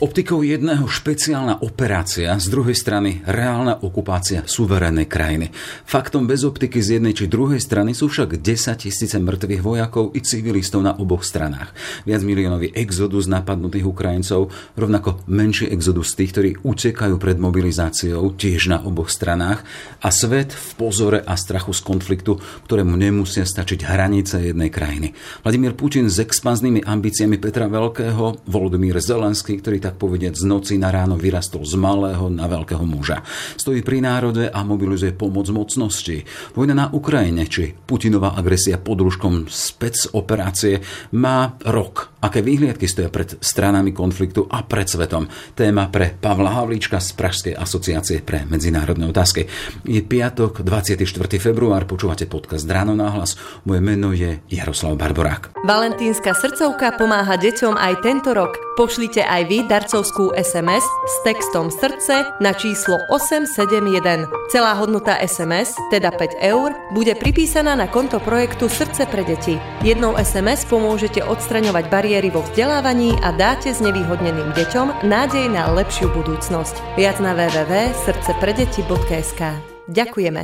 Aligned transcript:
Optikou 0.00 0.40
jedného 0.40 0.88
špeciálna 0.88 1.60
operácia, 1.60 2.32
z 2.40 2.48
druhej 2.48 2.72
strany 2.72 3.20
reálna 3.28 3.84
okupácia 3.84 4.48
suverénnej 4.48 5.04
krajiny. 5.04 5.52
Faktom 5.84 6.24
bez 6.24 6.40
optiky 6.40 6.80
z 6.80 6.96
jednej 6.96 7.12
či 7.12 7.28
druhej 7.28 7.60
strany 7.60 7.92
sú 7.92 8.08
však 8.08 8.40
10 8.40 8.80
tisíce 8.80 9.20
mŕtvych 9.20 9.60
vojakov 9.60 10.16
i 10.16 10.24
civilistov 10.24 10.80
na 10.80 10.96
oboch 10.96 11.20
stranách. 11.20 11.76
Viac 12.08 12.24
miliónový 12.24 12.72
exodus 12.72 13.28
napadnutých 13.28 13.84
Ukrajincov, 13.84 14.48
rovnako 14.72 15.20
menší 15.28 15.68
exodus 15.68 16.16
tých, 16.16 16.32
ktorí 16.32 16.50
utekajú 16.64 17.20
pred 17.20 17.36
mobilizáciou 17.36 18.32
tiež 18.40 18.72
na 18.72 18.80
oboch 18.80 19.12
stranách 19.12 19.68
a 20.00 20.08
svet 20.08 20.56
v 20.56 20.68
pozore 20.80 21.20
a 21.20 21.36
strachu 21.36 21.76
z 21.76 21.84
konfliktu, 21.84 22.40
ktorému 22.64 22.96
nemusia 22.96 23.44
stačiť 23.44 23.84
hranice 23.84 24.48
jednej 24.48 24.72
krajiny. 24.72 25.12
Vladimír 25.44 25.76
Putin 25.76 26.08
s 26.08 26.24
expanznými 26.24 26.88
ambíciami 26.88 27.36
Petra 27.36 27.68
Veľkého, 27.68 28.48
Volodymyr 28.48 28.96
Zelenský, 28.96 29.60
ktorý 29.60 29.89
tak 29.90 29.98
povedať 29.98 30.38
z 30.38 30.46
noci 30.46 30.78
na 30.78 30.94
ráno 30.94 31.18
vyrastol 31.18 31.66
z 31.66 31.74
malého 31.74 32.30
na 32.30 32.46
veľkého 32.46 32.86
muža. 32.86 33.26
Stojí 33.58 33.82
pri 33.82 33.98
národe 33.98 34.46
a 34.46 34.62
mobilizuje 34.62 35.10
pomoc 35.10 35.50
mocnosti. 35.50 36.22
Vojna 36.54 36.78
na 36.78 36.86
Ukrajine 36.94 37.50
či 37.50 37.74
Putinová 37.74 38.38
agresia 38.38 38.78
pod 38.78 39.02
rúškom 39.02 39.50
spec 39.50 40.14
operácie 40.14 40.78
má 41.18 41.58
rok. 41.66 42.14
Aké 42.20 42.44
výhliadky 42.44 42.84
stoja 42.84 43.08
pred 43.08 43.40
stranami 43.40 43.90
konfliktu 43.90 44.44
a 44.46 44.62
pred 44.62 44.86
svetom? 44.86 45.26
Téma 45.56 45.88
pre 45.88 46.12
Pavla 46.12 46.52
Havlíčka 46.52 47.00
z 47.00 47.16
Pražskej 47.16 47.54
asociácie 47.56 48.20
pre 48.22 48.44
medzinárodné 48.44 49.08
otázky. 49.08 49.48
Je 49.88 50.04
piatok, 50.04 50.60
24. 50.60 51.08
február, 51.40 51.88
počúvate 51.88 52.28
podcast 52.28 52.68
Ráno 52.68 52.92
náhlas. 52.92 53.40
Moje 53.64 53.80
meno 53.80 54.12
je 54.12 54.38
Jaroslav 54.52 55.00
Barborák. 55.00 55.64
Valentínska 55.64 56.36
srdcovka 56.36 56.92
pomáha 57.00 57.40
deťom 57.40 57.74
aj 57.74 58.04
tento 58.04 58.36
rok. 58.36 58.60
Pošlite 58.76 59.24
aj 59.24 59.42
vy 59.48 59.64
dar 59.64 59.79
darcovskú 59.80 60.36
SMS 60.36 60.84
s 60.84 61.14
textom 61.24 61.72
srdce 61.72 62.28
na 62.36 62.52
číslo 62.52 63.00
871. 63.08 64.28
Celá 64.52 64.76
hodnota 64.76 65.16
SMS, 65.24 65.72
teda 65.88 66.12
5 66.12 66.36
eur, 66.36 66.76
bude 66.92 67.16
pripísaná 67.16 67.72
na 67.72 67.88
konto 67.88 68.20
projektu 68.20 68.68
Srdce 68.68 69.08
pre 69.08 69.24
deti. 69.24 69.56
Jednou 69.80 70.20
SMS 70.20 70.68
pomôžete 70.68 71.24
odstraňovať 71.24 71.88
bariéry 71.88 72.28
vo 72.28 72.44
vzdelávaní 72.44 73.16
a 73.24 73.32
dáte 73.32 73.72
s 73.72 73.80
nevýhodneným 73.80 74.52
deťom 74.52 75.08
nádej 75.08 75.48
na 75.48 75.72
lepšiu 75.72 76.12
budúcnosť. 76.12 77.00
Viac 77.00 77.16
na 77.24 77.32
www.srdcepredeti.sk 77.32 79.40
Ďakujeme. 79.88 80.42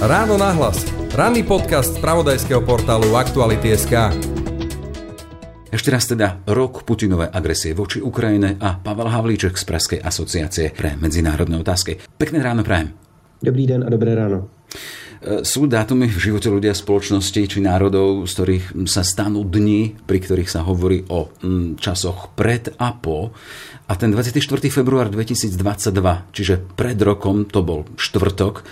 Ráno 0.00 0.40
nahlas. 0.40 0.80
Ranný 1.12 1.44
podcast 1.44 1.92
z 1.96 1.98
pravodajského 2.00 2.60
portálu 2.64 3.16
Aktuality.sk. 3.16 3.92
Ešte 5.66 5.90
raz 5.90 6.06
teda 6.06 6.46
rok 6.46 6.86
Putinovej 6.86 7.26
agresie 7.26 7.74
voči 7.74 7.98
Ukrajine 7.98 8.54
a 8.62 8.78
Pavel 8.78 9.10
Havlíček 9.10 9.58
z 9.58 9.64
Pražskej 9.66 9.98
asociácie 9.98 10.70
pre 10.70 10.94
medzinárodné 10.94 11.58
otázky. 11.58 11.98
Pekné 12.14 12.38
ráno 12.38 12.62
prajem. 12.62 12.94
Dobrý 13.42 13.66
den 13.66 13.82
a 13.82 13.90
dobré 13.90 14.14
ráno. 14.14 14.46
E, 15.18 15.42
sú 15.42 15.66
dátumy 15.66 16.06
v 16.06 16.18
živote 16.22 16.54
ľudia, 16.54 16.70
spoločnosti 16.70 17.50
či 17.50 17.58
národov, 17.58 18.30
z 18.30 18.32
ktorých 18.38 18.66
sa 18.86 19.02
stanú 19.02 19.42
dni, 19.42 19.98
pri 20.06 20.22
ktorých 20.22 20.46
sa 20.46 20.62
hovorí 20.62 21.02
o 21.10 21.34
mm, 21.34 21.82
časoch 21.82 22.30
pred 22.38 22.70
a 22.78 22.94
po. 22.94 23.34
A 23.90 23.92
ten 23.98 24.14
24. 24.14 24.38
február 24.70 25.10
2022, 25.10 25.50
čiže 26.30 26.62
pred 26.78 26.98
rokom, 27.02 27.42
to 27.42 27.66
bol 27.66 27.90
štvrtok, 27.98 28.62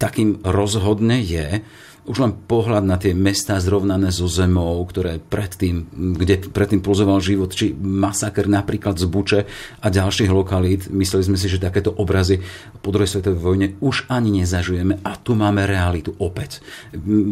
takým 0.00 0.40
rozhodne 0.48 1.20
je, 1.20 1.60
už 2.08 2.18
len 2.24 2.32
pohľad 2.32 2.88
na 2.88 2.96
tie 2.96 3.12
mestá 3.12 3.60
zrovnané 3.60 4.08
so 4.08 4.24
zemou, 4.24 4.80
ktoré 4.88 5.20
predtým, 5.20 5.92
kde 6.16 6.48
predtým 6.48 6.80
pulzoval 6.80 7.20
život, 7.20 7.52
či 7.52 7.76
masaker 7.76 8.48
napríklad 8.48 8.96
z 8.96 9.04
Buče 9.04 9.40
a 9.84 9.86
ďalších 9.86 10.32
lokalít. 10.32 10.88
Mysleli 10.88 11.28
sme 11.28 11.36
si, 11.36 11.52
že 11.52 11.60
takéto 11.60 11.92
obrazy 11.92 12.40
po 12.80 12.88
druhej 12.88 13.12
svetovej 13.12 13.38
vojne 13.38 13.66
už 13.84 14.08
ani 14.08 14.40
nezažujeme 14.42 15.04
a 15.04 15.12
tu 15.20 15.36
máme 15.36 15.68
realitu 15.68 16.16
opäť. 16.16 16.64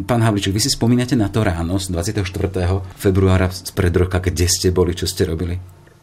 Pán 0.04 0.20
Havliček, 0.20 0.53
vy 0.53 0.60
si 0.60 0.69
spomínate 0.69 1.16
na 1.16 1.32
to 1.32 1.41
ráno 1.41 1.81
z 1.81 1.91
24. 1.97 2.22
februára 3.00 3.48
pred 3.72 3.94
roka, 3.97 4.20
kde 4.20 4.44
ste 4.44 4.69
boli, 4.70 4.93
čo 4.93 5.08
ste 5.08 5.25
robili? 5.25 5.56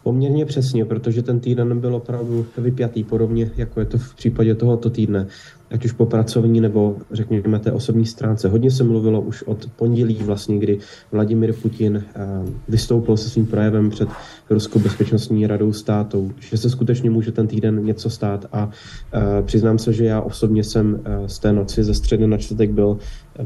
Poměrně 0.04 0.46
přesně, 0.46 0.84
protože 0.84 1.22
ten 1.22 1.40
týden 1.40 1.80
byl 1.80 1.94
opravdu 1.94 2.46
vypjatý, 2.58 3.04
podobně 3.04 3.50
jako 3.56 3.80
je 3.80 3.86
to 3.86 3.98
v 3.98 4.14
případě 4.14 4.54
tohoto 4.54 4.90
týdne 4.90 5.26
ať 5.70 5.84
už 5.84 5.92
po 5.92 6.06
pracovní 6.06 6.60
nebo 6.60 6.96
řekněme 7.12 7.58
té 7.58 7.72
osobní 7.72 8.06
stránce. 8.06 8.48
Hodně 8.48 8.70
se 8.70 8.84
mluvilo 8.84 9.20
už 9.20 9.42
od 9.42 9.66
pondělí 9.76 10.18
vlastně, 10.22 10.58
kdy 10.58 10.78
Vladimir 11.12 11.52
Putin 11.52 12.04
eh, 12.04 12.26
vystoupil 12.68 13.16
se 13.16 13.30
svým 13.30 13.46
projevem 13.46 13.90
před 13.90 14.08
Ruskou 14.50 14.78
bezpečnostní 14.78 15.46
radou 15.46 15.72
států, 15.72 16.32
že 16.40 16.56
se 16.56 16.70
skutečně 16.70 17.10
může 17.10 17.32
ten 17.32 17.46
týden 17.46 17.84
něco 17.84 18.10
stát 18.10 18.46
a 18.52 18.70
eh, 19.12 19.42
přiznám 19.42 19.78
se, 19.78 19.92
že 19.92 20.04
já 20.04 20.20
osobně 20.20 20.64
jsem 20.64 21.00
eh, 21.04 21.28
z 21.28 21.38
té 21.38 21.52
noci 21.52 21.84
ze 21.84 21.94
středy 21.94 22.26
na 22.26 22.38
čtvrtek 22.38 22.70
byl 22.70 22.98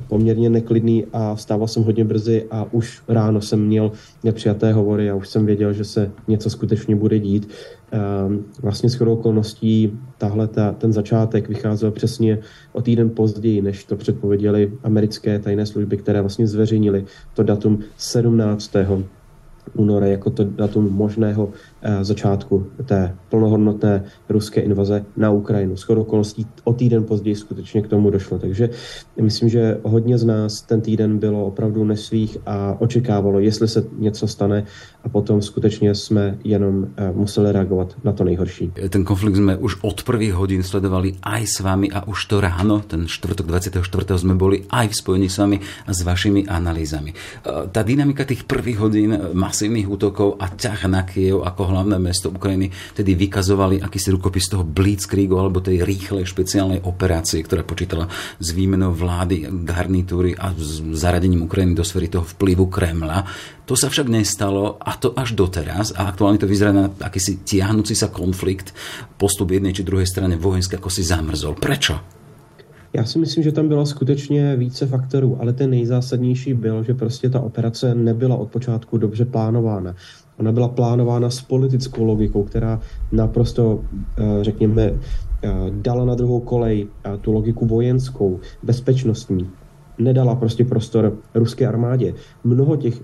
poměrně 0.09 0.51
neklidný 0.51 1.07
a 1.13 1.35
vstával 1.35 1.69
jsem 1.69 1.83
hodně 1.83 2.05
brzy 2.05 2.47
a 2.51 2.67
už 2.73 3.03
ráno 3.09 3.41
jsem 3.41 3.67
měl 3.67 3.93
nepřijaté 4.25 4.73
hovory 4.73 5.11
a 5.11 5.15
už 5.15 5.29
jsem 5.29 5.47
věděl, 5.47 5.73
že 5.73 5.85
se 5.85 6.11
něco 6.29 6.51
skutečně 6.51 6.97
bude 6.97 7.19
dít. 7.19 7.49
Ehm, 7.91 8.45
vlastně 8.63 8.89
shodou 8.89 9.13
okolností 9.13 9.99
tahle 10.19 10.49
ta, 10.49 10.73
ten 10.73 10.93
začátek 10.93 11.49
vycházel 11.49 11.91
přesně 11.91 12.39
o 12.73 12.83
týden 12.83 13.11
později, 13.11 13.63
než 13.63 13.85
to 13.85 13.97
předpověděli 13.97 14.73
americké 14.83 15.39
tajné 15.39 15.67
služby, 15.67 15.97
které 15.97 16.21
vlastně 16.21 16.47
zveřejnili 16.47 17.05
to 17.35 17.43
datum 17.43 17.79
17. 17.97 18.71
února 19.75 20.07
jako 20.07 20.31
to 20.31 20.45
datum 20.45 20.93
možného 20.93 21.51
začátku 22.03 22.67
té 22.85 23.15
plnohodnotné 23.29 24.05
ruské 24.29 24.61
invaze 24.61 25.05
na 25.17 25.31
Ukrajinu. 25.31 25.77
Skoro 25.77 26.01
okolností 26.01 26.47
o 26.65 26.73
týden 26.73 27.05
později 27.05 27.37
skutečně 27.37 27.83
k 27.83 27.89
tomu 27.89 28.11
došlo. 28.11 28.39
Takže 28.39 28.71
myslím, 29.21 29.49
že 29.49 29.79
hodně 29.83 30.19
z 30.19 30.25
nás 30.25 30.63
ten 30.63 30.81
týden 30.81 31.19
bylo 31.19 31.47
opravdu 31.47 31.85
nesvých 31.85 32.39
a 32.47 32.77
očekávalo, 32.79 33.41
jestli 33.41 33.69
se 33.69 33.85
něco 33.99 34.29
stane 34.29 34.65
a 35.05 35.09
potom 35.09 35.43
skutečně 35.43 35.95
jsme 35.95 36.39
jenom 36.45 36.87
eh, 36.97 37.13
museli 37.13 37.53
reagovat 37.53 37.95
na 38.05 38.13
to 38.13 38.25
nejhorší. 38.25 38.73
Ten 38.89 39.05
konflikt 39.05 39.37
jsme 39.37 39.57
už 39.57 39.77
od 39.83 40.03
prvých 40.03 40.35
hodin 40.35 40.63
sledovali 40.63 41.15
aj 41.23 41.47
s 41.47 41.61
vami 41.61 41.91
a 41.91 42.07
už 42.09 42.25
to 42.27 42.41
ráno, 42.41 42.81
ten 42.81 43.07
čtvrtok 43.07 43.47
24. 43.47 44.19
jsme 44.19 44.35
byli 44.35 44.65
aj 44.71 44.89
v 44.89 44.95
spojení 44.97 45.29
s 45.29 45.39
vami 45.39 45.61
a 45.87 45.91
s 45.95 46.03
vašimi 46.03 46.47
analýzami. 46.47 47.15
Eh, 47.15 47.51
ta 47.73 47.83
dynamika 47.83 48.25
těch 48.25 48.45
prvých 48.45 48.79
hodin 48.79 49.19
masívnych 49.33 49.91
útokov 49.91 50.37
a 50.39 50.49
ťah 50.49 50.85
na 50.91 51.03
Kiev 51.03 51.43
ako 51.45 51.68
hlavné 51.69 52.01
mesto 52.01 52.33
Ukrajiny 52.33 52.73
tedy 52.97 53.15
vykazovali 53.15 53.85
akýsi 53.85 54.11
rukopis 54.11 54.49
toho 54.49 54.65
Blitzkriegu 54.65 55.37
alebo 55.37 55.61
tej 55.61 55.85
rýchlej 55.85 56.25
špeciálnej 56.25 56.83
operácie, 56.83 57.45
ktorá 57.45 57.63
počítala 57.63 58.09
s 58.41 58.49
výmenou 58.57 58.97
vlády, 58.97 59.47
garnitúry 59.65 60.33
a 60.35 60.53
zaradením 60.97 61.45
Ukrajiny 61.45 61.77
do 61.77 61.85
sféry 61.85 62.09
toho 62.09 62.25
vplyvu 62.25 62.67
Kremla. 62.73 63.29
To 63.69 63.77
sa 63.77 63.93
však 63.93 64.09
nestalo 64.09 64.81
a 64.81 64.97
to 64.97 65.13
až 65.13 65.37
doteraz 65.37 65.93
a 65.93 66.09
aktuálne 66.09 66.41
to 66.41 66.49
vyzerá 66.49 66.73
na 66.73 66.89
akýsi 66.89 67.45
tiahnúci 67.45 67.93
sa 67.93 68.09
konflikt, 68.09 68.73
postup 69.21 69.53
jednej 69.53 69.77
či 69.77 69.85
druhej 69.85 70.09
strane 70.09 70.41
vojenské 70.41 70.81
ako 70.81 70.89
si 70.89 71.05
zamrzol. 71.05 71.55
Prečo? 71.61 72.19
Já 72.93 73.05
si 73.05 73.19
myslím, 73.19 73.45
že 73.45 73.53
tam 73.53 73.69
bylo 73.69 73.87
skutečně 73.87 74.57
více 74.57 74.87
faktorů, 74.87 75.37
ale 75.41 75.53
ten 75.53 75.71
nejzásadnější 75.71 76.55
byl, 76.55 76.83
že 76.83 76.95
prostě 76.95 77.31
ta 77.31 77.41
operace 77.41 77.95
nebyla 77.95 78.37
od 78.37 78.51
počátku 78.51 78.99
dobře 78.99 79.25
plánována. 79.25 79.95
Ona 80.39 80.53
byla 80.53 80.69
plánována 80.69 81.31
s 81.31 81.41
politickou 81.41 82.05
logikou, 82.05 82.43
která 82.43 82.81
naprosto, 83.13 83.81
eh, 84.19 84.45
řekněme, 84.45 84.83
eh, 84.83 85.51
dala 85.71 86.05
na 86.05 86.15
druhou 86.15 86.41
kolej 86.41 86.87
eh, 87.05 87.19
tu 87.19 87.33
logiku 87.33 87.67
vojenskou, 87.67 88.41
bezpečnostní. 88.63 89.51
Nedala 89.99 90.35
prostě 90.35 90.65
prostor 90.65 91.19
ruské 91.35 91.67
armádě. 91.67 92.15
Mnoho 92.45 92.77
těch 92.77 93.03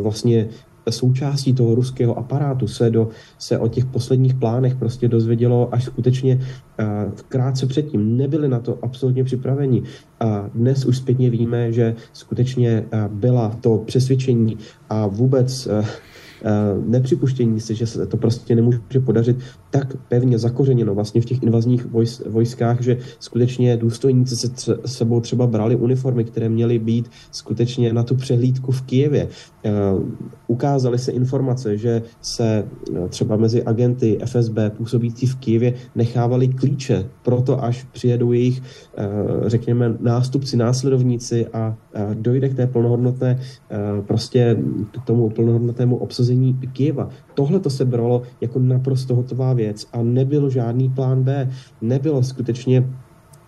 vlastně 0.00 0.48
součástí 0.90 1.52
toho 1.52 1.74
ruského 1.74 2.18
aparátu 2.18 2.68
se, 2.68 2.90
do, 2.90 3.08
se 3.38 3.58
o 3.58 3.68
těch 3.68 3.84
posledních 3.84 4.34
plánech 4.34 4.74
prostě 4.74 5.08
dozvědělo 5.08 5.74
až 5.74 5.84
skutečně 5.84 6.34
uh, 6.36 7.12
krátce 7.28 7.66
předtím. 7.66 8.16
Nebyli 8.16 8.48
na 8.48 8.60
to 8.60 8.78
absolutně 8.82 9.24
připraveni. 9.24 9.82
A 10.20 10.50
dnes 10.54 10.84
už 10.84 10.96
zpětně 10.96 11.30
víme, 11.30 11.72
že 11.72 11.94
skutečně 12.12 12.84
uh, 12.92 13.14
byla 13.14 13.56
to 13.60 13.78
přesvědčení 13.78 14.56
a 14.90 15.06
vůbec 15.06 15.66
uh, 15.66 15.84
nepřipuštění 16.86 17.60
si, 17.60 17.74
že 17.74 17.86
se 17.86 18.06
to 18.06 18.16
prostě 18.16 18.54
nemůže 18.54 18.80
podařit, 19.04 19.36
tak 19.70 19.96
pevně 20.08 20.38
zakořeněno 20.38 20.94
vlastně 20.94 21.20
v 21.20 21.24
těch 21.24 21.42
invazních 21.42 21.86
vojskách, 22.28 22.80
že 22.80 22.96
skutečně 23.18 23.76
důstojníci 23.76 24.36
se 24.36 24.48
tře- 24.48 24.78
sebou 24.86 25.20
třeba 25.20 25.46
brali 25.46 25.76
uniformy, 25.76 26.24
které 26.24 26.48
měly 26.48 26.78
být 26.78 27.10
skutečně 27.30 27.92
na 27.92 28.02
tu 28.02 28.14
přehlídku 28.14 28.72
v 28.72 28.82
Kijevě. 28.82 29.28
Ukázaly 30.46 30.98
se 30.98 31.12
informace, 31.12 31.76
že 31.78 32.02
se 32.20 32.64
třeba 33.08 33.36
mezi 33.36 33.62
agenty 33.62 34.18
FSB 34.24 34.58
působící 34.76 35.26
v 35.26 35.36
Kijevě 35.36 35.74
nechávali 35.94 36.48
klíče 36.48 37.08
pro 37.22 37.42
to, 37.42 37.64
až 37.64 37.86
přijedou 37.92 38.32
jejich, 38.32 38.62
řekněme, 39.46 39.96
nástupci, 40.00 40.56
následovníci 40.56 41.46
a 41.46 41.76
dojde 42.14 42.48
k 42.48 42.54
té 42.54 42.66
plnohodnotné, 42.66 43.40
prostě 44.06 44.56
k 44.92 45.06
tomu 45.06 45.30
plnohodnotnému 45.30 45.96
obsazení 45.96 46.25
Kijeva. 46.72 47.08
Tohle 47.34 47.60
to 47.60 47.70
se 47.70 47.84
bralo 47.84 48.22
jako 48.40 48.58
naprosto 48.58 49.14
hotová 49.14 49.52
věc 49.52 49.86
a 49.92 50.02
nebyl 50.02 50.50
žádný 50.50 50.88
plán 50.88 51.22
B. 51.22 51.50
Nebylo 51.80 52.22
skutečně 52.22 52.84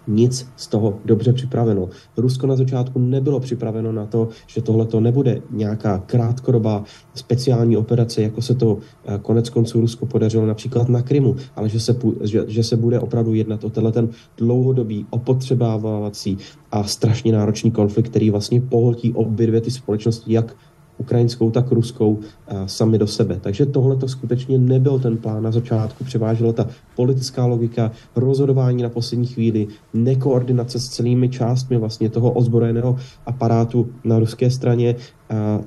nic 0.09 0.49
z 0.57 0.67
toho 0.67 0.99
dobře 1.05 1.33
připraveno. 1.33 1.89
Rusko 2.17 2.47
na 2.47 2.57
začátku 2.57 2.99
nebylo 2.99 3.41
připraveno 3.41 3.93
na 3.93 4.07
to, 4.07 4.29
že 4.47 4.63
tohle 4.63 4.87
to 4.87 5.01
nebude 5.01 5.43
nějaká 5.51 5.99
krátkodobá 5.99 6.85
speciální 7.15 7.77
operace, 7.77 8.23
jako 8.23 8.43
se 8.43 8.55
to 8.55 8.79
eh, 9.07 9.19
konec 9.23 9.51
konců 9.51 9.81
Rusko 9.81 10.07
podařilo 10.07 10.47
například 10.47 10.89
na 10.89 11.03
Krymu, 11.03 11.37
ale 11.57 11.69
že 11.69 11.81
se, 11.81 11.97
že, 12.25 12.45
že 12.47 12.65
se 12.65 12.77
bude 12.77 13.01
opravdu 13.01 13.35
jednat 13.35 13.65
o 13.65 13.71
tenhle 13.71 13.93
ten 13.93 14.09
dlouhodobý, 14.37 15.07
opotřebávací 15.11 16.39
a 16.73 16.85
strašně 16.85 17.33
náročný 17.33 17.71
konflikt, 17.71 18.09
který 18.09 18.31
vlastně 18.31 18.61
pohltí 18.61 19.13
obě 19.13 19.47
dvě 19.47 19.61
ty 19.61 19.71
společnosti, 19.71 20.33
jak 20.33 20.57
ukrajinskou, 20.99 21.51
tak 21.51 21.73
ruskou 21.73 22.19
sami 22.67 22.99
do 22.99 23.07
sebe. 23.07 23.39
Takže 23.41 23.67
tohle 23.67 23.97
to 23.97 24.09
skutečně 24.09 24.59
nebyl 24.59 24.99
ten 24.99 25.17
plán 25.17 25.43
na 25.43 25.51
začátku. 25.51 26.05
Převážela 26.05 26.53
ta 26.53 26.67
politická 26.97 27.47
logika, 27.47 27.91
rozhodování 28.17 28.83
na 28.83 28.89
poslední 28.89 29.27
chvíli, 29.27 29.67
nekoordinace 29.95 30.81
s 30.81 30.89
celými 30.89 31.29
částmi 31.29 31.77
vlastně 31.77 32.11
toho 32.11 32.31
ozbrojeného 32.31 32.97
aparátu 33.27 33.89
na 34.05 34.19
ruské 34.19 34.51
straně 34.51 34.97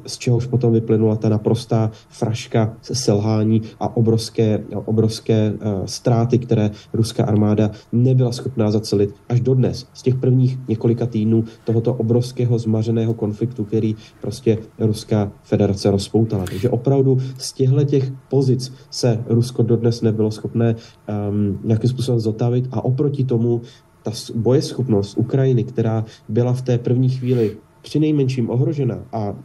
z 0.05 0.17
čehož 0.17 0.45
potom 0.47 0.73
vyplynula 0.73 1.15
ta 1.15 1.29
naprostá 1.29 1.91
fraška 2.09 2.73
selhání 2.81 3.61
a 3.79 3.97
obrovské, 3.97 4.63
obrovské 4.85 5.53
ztráty, 5.85 6.37
které 6.37 6.71
ruská 6.93 7.25
armáda 7.25 7.71
nebyla 7.91 8.31
schopná 8.31 8.71
zacelit 8.71 9.15
až 9.29 9.39
dodnes. 9.41 9.87
Z 9.93 10.01
těch 10.01 10.15
prvních 10.15 10.57
několika 10.67 11.05
týdnů 11.05 11.43
tohoto 11.63 11.93
obrovského 11.93 12.59
zmařeného 12.59 13.13
konfliktu, 13.13 13.63
který 13.63 13.95
prostě 14.21 14.57
Ruská 14.79 15.31
federace 15.43 15.91
rozpoutala. 15.91 16.45
Takže 16.45 16.69
opravdu 16.69 17.17
z 17.37 17.53
těchto 17.53 17.83
těch 17.83 18.11
pozic 18.29 18.73
se 18.89 19.23
Rusko 19.27 19.63
dodnes 19.63 20.01
nebylo 20.01 20.31
schopné 20.31 20.75
um, 20.75 21.59
nějakým 21.63 21.89
způsobem 21.89 22.19
zotavit 22.19 22.67
a 22.71 22.85
oproti 22.85 23.23
tomu 23.23 23.61
ta 24.03 24.11
bojeschopnost 24.35 25.17
Ukrajiny, 25.17 25.63
která 25.63 26.05
byla 26.29 26.53
v 26.53 26.61
té 26.61 26.77
první 26.77 27.09
chvíli 27.09 27.57
při 27.81 27.99
nejmenším 27.99 28.49
ohrožena. 28.49 28.99
A 29.13 29.35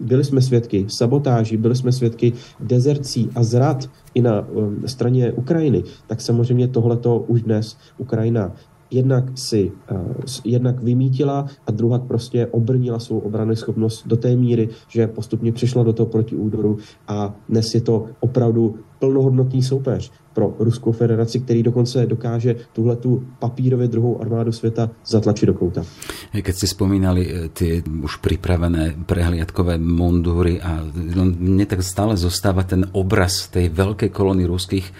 byli 0.00 0.24
jsme 0.24 0.40
svědky 0.40 0.86
sabotáží, 0.88 1.56
byli 1.56 1.76
jsme 1.76 1.92
svědky 1.92 2.32
dezercí 2.60 3.30
a 3.34 3.42
zrad 3.42 3.90
i 4.14 4.22
na 4.22 4.48
um, 4.48 4.82
straně 4.86 5.32
Ukrajiny, 5.32 5.82
tak 6.06 6.20
samozřejmě 6.20 6.68
tohleto 6.68 7.18
už 7.18 7.42
dnes 7.42 7.76
Ukrajina 7.98 8.52
jednak 8.92 9.24
si 9.34 9.72
uh, 9.90 9.98
jednak 10.44 10.82
vymítila 10.82 11.46
a 11.66 11.70
druhá 11.70 11.98
prostě 11.98 12.46
obrnila 12.46 12.98
svou 12.98 13.18
obrany 13.18 13.56
schopnost 13.56 14.06
do 14.06 14.16
té 14.16 14.36
míry, 14.36 14.68
že 14.88 15.06
postupně 15.06 15.52
přišla 15.52 15.82
do 15.82 15.92
toho 15.92 16.06
protiúdoru 16.06 16.78
a 17.08 17.34
dnes 17.48 17.74
je 17.74 17.80
to 17.80 18.06
opravdu 18.20 18.76
plnohodnotný 19.02 19.62
soupeř 19.62 20.12
pro 20.34 20.54
Ruskou 20.58 20.92
federaci, 20.92 21.40
který 21.40 21.62
dokonce 21.62 22.06
dokáže 22.06 22.56
tuhle 22.72 22.96
tu 22.96 23.24
papírově 23.38 23.88
druhou 23.88 24.20
armádu 24.20 24.52
světa 24.52 24.90
zatlačit 25.06 25.46
do 25.46 25.54
kouta. 25.54 25.84
Keď 26.32 26.54
ste 26.56 26.64
spomínali 26.64 27.22
eh, 27.28 27.52
tie 27.52 27.84
už 27.84 28.24
pripravené 28.24 29.04
prehliadkové 29.04 29.76
mundúry 29.76 30.56
a 30.56 30.80
no, 30.96 31.28
tak 31.68 31.84
stále 31.84 32.16
zostáva 32.16 32.64
ten 32.64 32.88
obraz 32.96 33.52
tej 33.52 33.68
veľkej 33.68 34.08
kolóny 34.08 34.48
ruských 34.48 34.86
eh, 34.88 34.92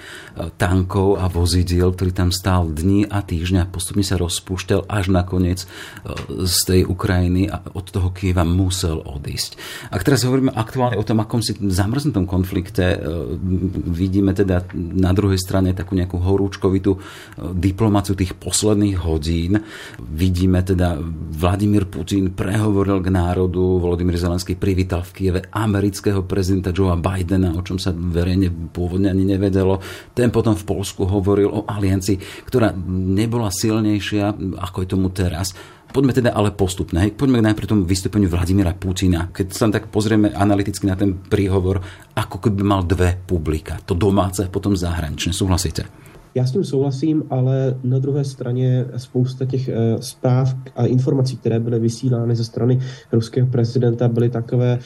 tankov 0.61 1.17
a 1.17 1.33
vozidiel, 1.33 1.97
ktorý 1.97 2.13
tam 2.13 2.29
stál 2.29 2.69
dní 2.69 3.09
a 3.09 3.25
týždňa, 3.25 3.73
postupne 3.73 4.05
sa 4.05 4.21
rozpúšťal 4.21 4.93
až 4.93 5.09
nakoniec 5.09 5.65
eh, 5.65 5.69
z 6.45 6.57
tej 6.69 6.81
Ukrajiny 6.85 7.49
a 7.49 7.65
od 7.73 7.89
toho 7.89 8.13
Kieva 8.13 8.45
musel 8.45 9.01
odísť. 9.01 9.57
Ak 9.89 10.05
teraz 10.05 10.29
hovoríme 10.29 10.53
aktuálne 10.53 11.01
o 11.01 11.07
tom, 11.07 11.25
akom 11.25 11.41
si 11.41 11.57
zamrznutom 11.57 12.29
konflikte, 12.29 13.01
vidíme 13.93 14.33
teda 14.33 14.65
na 14.75 15.13
druhej 15.13 15.37
strane 15.37 15.77
takú 15.77 15.93
nejakú 15.95 16.17
horúčkovitú 16.17 16.97
e, 16.97 17.01
diplomáciu 17.53 18.17
tých 18.17 18.35
posledných 18.35 18.97
hodín. 19.05 19.61
Vidíme 20.01 20.65
teda, 20.65 20.97
Vladimír 21.37 21.87
Putin 21.87 22.33
prehovoril 22.33 23.05
k 23.05 23.13
národu, 23.13 23.79
Volodymyr 23.79 24.17
Zelenský 24.17 24.57
privítal 24.57 25.05
v 25.05 25.13
Kieve 25.13 25.41
amerického 25.53 26.25
prezidenta 26.25 26.73
Joea 26.73 26.97
Bidena, 26.97 27.53
o 27.53 27.61
čom 27.61 27.77
sa 27.77 27.93
verejne 27.93 28.49
pôvodne 28.49 29.13
ani 29.13 29.29
nevedelo. 29.29 29.79
Ten 30.17 30.33
potom 30.33 30.57
v 30.57 30.65
Polsku 30.65 31.05
hovoril 31.05 31.53
o 31.53 31.69
aliancii, 31.69 32.49
ktorá 32.49 32.73
nebola 32.89 33.53
silnejšia, 33.53 34.57
ako 34.59 34.77
je 34.83 34.89
tomu 34.89 35.13
teraz. 35.13 35.53
Poďme 35.93 36.17
teda 36.17 36.33
ale 36.33 36.57
postupne. 36.57 37.05
Hej. 37.05 37.13
Poďme 37.13 37.45
najprv 37.45 37.69
tomu 37.69 37.83
vystúpeniu 37.85 38.33
Vladimíra 38.33 38.73
Putina. 38.73 39.29
Keď 39.29 39.47
sa 39.53 39.69
tak 39.69 39.93
pozrieme 39.93 40.33
analyticky 40.33 40.89
na 40.89 40.97
ten 40.97 41.21
príhovor, 41.21 41.85
ako 42.17 42.49
keby 42.49 42.65
mal 42.65 42.81
dve 42.89 43.21
publika. 43.29 43.77
To 43.85 43.93
domáce 43.93 44.41
a 44.41 44.49
potom 44.49 44.73
zahraničné. 44.73 45.37
Súhlasíte? 45.37 45.85
Já 46.35 46.47
s 46.47 46.53
tím 46.53 46.65
souhlasím, 46.65 47.23
ale 47.31 47.77
na 47.85 47.99
druhé 47.99 48.25
straně 48.25 48.85
spousta 48.97 49.45
těch 49.45 49.69
e, 49.69 49.75
zpráv 50.01 50.55
a 50.77 50.87
informací, 50.87 51.37
které 51.37 51.61
byly 51.61 51.79
vysílány 51.79 52.37
ze 52.37 52.45
strany 52.45 52.81
ruského 53.13 53.47
prezidenta, 53.47 54.09
byly 54.09 54.31
takové 54.31 54.79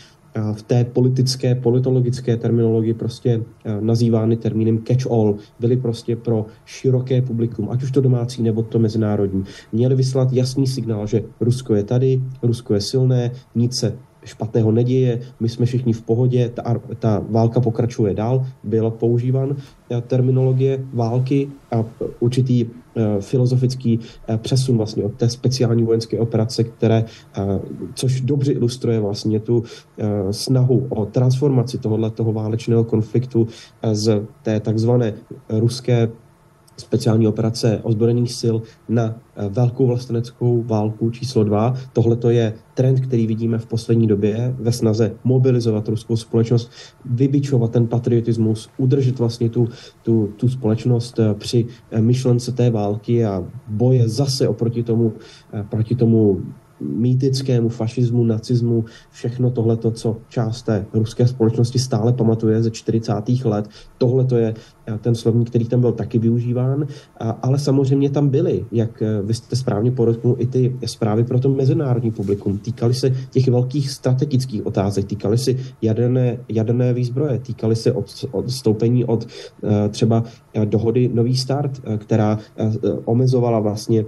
v 0.52 0.62
té 0.62 0.84
politické, 0.84 1.54
politologické 1.54 2.36
terminologii 2.36 2.94
prostě 2.94 3.42
nazývány 3.80 4.36
termínem 4.36 4.78
catch-all, 4.78 5.36
byly 5.60 5.76
prostě 5.76 6.16
pro 6.16 6.46
široké 6.64 7.22
publikum, 7.22 7.68
ať 7.70 7.82
už 7.82 7.90
to 7.90 8.00
domácí 8.00 8.42
nebo 8.42 8.62
to 8.62 8.78
mezinárodní. 8.78 9.44
Měli 9.72 9.94
vyslat 9.94 10.32
jasný 10.32 10.66
signál, 10.66 11.06
že 11.06 11.22
Rusko 11.40 11.74
je 11.74 11.84
tady, 11.84 12.22
Rusko 12.42 12.74
je 12.74 12.80
silné, 12.80 13.30
nic 13.54 13.80
se 13.80 13.96
špatného 14.26 14.72
neděje, 14.72 15.20
my 15.40 15.48
jsme 15.48 15.66
všichni 15.66 15.92
v 15.92 16.02
pohodě, 16.02 16.50
ta, 16.54 16.80
ta 16.98 17.22
válka 17.30 17.60
pokračuje 17.60 18.14
dál, 18.14 18.46
byla 18.64 18.90
používan 18.90 19.56
eh, 19.90 20.00
terminologie 20.00 20.84
války 20.92 21.48
a 21.72 21.84
určitý 22.20 22.64
uh, 22.64 22.70
filozofický 23.20 23.98
uh, 23.98 24.36
přesun 24.36 24.76
vlastně 24.76 25.04
od 25.04 25.14
té 25.14 25.28
speciální 25.28 25.82
vojenské 25.82 26.18
operace, 26.18 26.64
které, 26.64 27.04
což 27.94 28.20
dobře 28.20 28.52
ilustruje 28.52 29.00
vlastně 29.00 29.40
tu 29.40 29.64
snahu 30.30 30.86
o 30.88 31.06
transformaci 31.06 31.78
tohohle 31.78 32.10
toho 32.10 32.32
válečného 32.32 32.84
konfliktu 32.84 33.46
z 33.92 34.26
té 34.42 34.60
takzvané 34.60 35.14
ruské 35.48 36.08
speciální 36.76 37.28
operace 37.28 37.80
ozbrojených 37.82 38.32
sil 38.40 38.56
na 38.88 39.14
eh, 39.36 39.48
velkou 39.48 39.86
vlasteneckou 39.86 40.62
válku 40.62 41.10
číslo 41.10 41.44
dva. 41.44 41.74
Tohle 41.92 42.16
to 42.16 42.30
je 42.30 42.52
trend, 42.74 43.00
který 43.00 43.26
vidíme 43.26 43.58
v 43.58 43.66
poslední 43.66 44.06
době 44.06 44.54
ve 44.58 44.72
snaze 44.72 45.12
mobilizovat 45.24 45.88
ruskou 45.88 46.16
společnost, 46.16 46.70
vybičovat 47.04 47.70
ten 47.70 47.86
patriotismus, 47.86 48.68
udržet 48.76 49.18
vlastně 49.18 49.48
tu, 49.48 49.68
tu, 50.02 50.32
tu 50.36 50.48
společnost 50.48 51.18
eh, 51.18 51.34
při 51.34 51.66
eh, 51.90 52.00
myšlence 52.00 52.52
té 52.52 52.70
války 52.70 53.24
a 53.24 53.44
boje 53.68 54.08
zase 54.08 54.48
oproti 54.48 54.82
tomu, 54.82 55.12
proti 55.68 55.94
tomu 55.94 56.40
mýtickému 56.80 57.68
fašismu, 57.68 58.24
nacismu, 58.24 58.84
všechno 59.10 59.50
tohleto, 59.50 59.90
co 59.90 60.16
část 60.28 60.62
té 60.62 60.86
ruské 60.92 61.26
společnosti 61.26 61.78
stále 61.78 62.12
pamatuje 62.12 62.62
ze 62.62 62.70
40. 62.70 63.12
let. 63.44 63.68
Tohle 63.98 64.24
to 64.24 64.36
je 64.36 64.54
ten 65.00 65.14
slovník, 65.14 65.50
který 65.50 65.64
tam 65.64 65.80
byl 65.80 65.92
taky 65.92 66.18
využíván, 66.18 66.86
ale 67.42 67.58
samozřejmě 67.58 68.10
tam 68.10 68.28
byly, 68.28 68.64
jak 68.72 69.02
eh, 69.02 69.22
vy 69.22 69.34
jste 69.34 69.56
správně 69.56 69.90
podotknul, 69.90 70.36
i 70.38 70.46
ty 70.46 70.76
zprávy 70.86 71.24
pro 71.24 71.40
to 71.40 71.48
mezinárodní 71.48 72.10
publikum. 72.10 72.58
Týkaly 72.58 72.94
se 72.94 73.10
těch 73.30 73.48
velkých 73.48 73.90
strategických 73.90 74.66
otázek, 74.66 75.04
týkaly 75.04 75.38
se 75.38 75.54
jaderné, 75.82 76.38
jaderné 76.48 76.92
výzbroje, 76.92 77.38
týkaly 77.38 77.76
se 77.76 77.92
od, 77.92 78.24
odstoupení 78.30 79.04
od 79.04 79.26
eh, 79.64 79.88
třeba 79.88 80.24
dohody 80.64 81.10
Nový 81.14 81.36
start, 81.36 81.80
která 81.98 82.38
omezovala 83.04 83.60
vlastně 83.60 84.04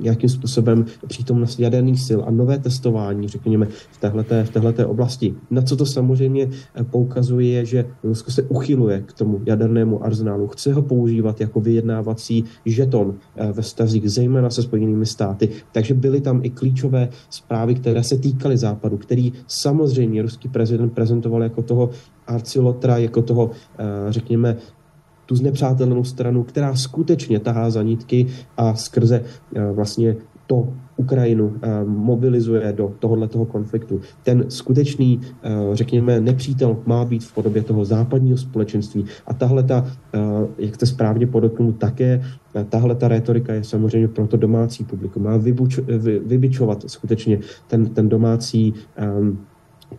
nějakým 0.00 0.28
způsobem 0.28 0.84
přítomnost 1.06 1.60
jaderných 1.60 2.00
sil 2.06 2.20
a 2.26 2.30
nové 2.30 2.58
testování, 2.58 3.28
řekněme, 3.28 3.66
v 3.66 4.00
téhleté, 4.00 4.44
v 4.44 4.50
téhleté 4.50 4.86
oblasti. 4.86 5.34
Na 5.50 5.62
co 5.62 5.76
to 5.76 5.86
samozřejmě 5.86 6.50
poukazuje, 6.90 7.48
je, 7.48 7.64
že 7.64 7.84
Rusko 8.02 8.30
se 8.30 8.42
uchyluje 8.42 9.00
k 9.00 9.12
tomu 9.12 9.40
jadernému 9.46 10.04
arzenálu, 10.04 10.17
chce 10.46 10.72
ho 10.72 10.82
používat 10.82 11.40
jako 11.40 11.60
vyjednávací 11.60 12.44
žeton 12.66 13.14
eh, 13.36 13.52
ve 13.52 13.62
stazích, 13.62 14.10
zejména 14.10 14.50
se 14.50 14.62
Spojenými 14.62 15.06
státy. 15.06 15.48
Takže 15.72 15.94
byly 15.94 16.20
tam 16.20 16.40
i 16.42 16.50
klíčové 16.50 17.08
zprávy, 17.30 17.74
které 17.74 18.02
se 18.02 18.18
týkaly 18.18 18.56
západu, 18.56 18.96
který 18.96 19.32
samozřejmě 19.46 20.22
ruský 20.22 20.48
prezident 20.48 20.90
prezentoval 20.90 21.42
jako 21.42 21.62
toho 21.62 21.90
Arcilotra 22.26 22.98
jako 22.98 23.22
toho, 23.22 23.50
řekněme, 24.08 24.56
tu 25.26 25.36
znepřátelenou 25.36 26.04
stranu, 26.04 26.42
která 26.42 26.76
skutečně 26.76 27.40
tahá 27.40 27.70
za 27.70 27.82
nitky 27.82 28.26
a 28.56 28.74
skrze 28.74 29.24
vlastně 29.72 30.16
to 30.46 30.68
Ukrajinu 30.98 31.56
eh, 31.62 31.84
mobilizuje 31.84 32.72
do 32.72 32.94
tohoto 32.98 33.44
konfliktu. 33.44 34.00
Ten 34.22 34.44
skutečný, 34.48 35.20
eh, 35.22 35.50
řekněme, 35.72 36.20
nepřítel 36.20 36.76
má 36.86 37.04
být 37.04 37.24
v 37.24 37.34
podobě 37.34 37.62
toho 37.62 37.84
západního 37.84 38.38
společenství. 38.38 39.04
A 39.26 39.34
tahle 39.34 39.62
ta, 39.62 39.86
eh, 40.14 40.18
jak 40.58 40.74
jste 40.74 40.86
správně 40.86 41.26
podotknul, 41.26 41.72
také 41.72 42.22
tahle 42.68 42.94
ta 42.94 43.08
retorika 43.08 43.54
je 43.54 43.64
samozřejmě 43.64 44.08
pro 44.08 44.26
to 44.26 44.36
domácí 44.36 44.84
publikum. 44.84 45.22
Má 45.22 45.36
vybuč, 45.36 45.78
vy, 45.78 46.18
vybičovat 46.18 46.84
skutečně 46.90 47.38
ten, 47.68 47.86
ten 47.86 48.08
domácí 48.08 48.74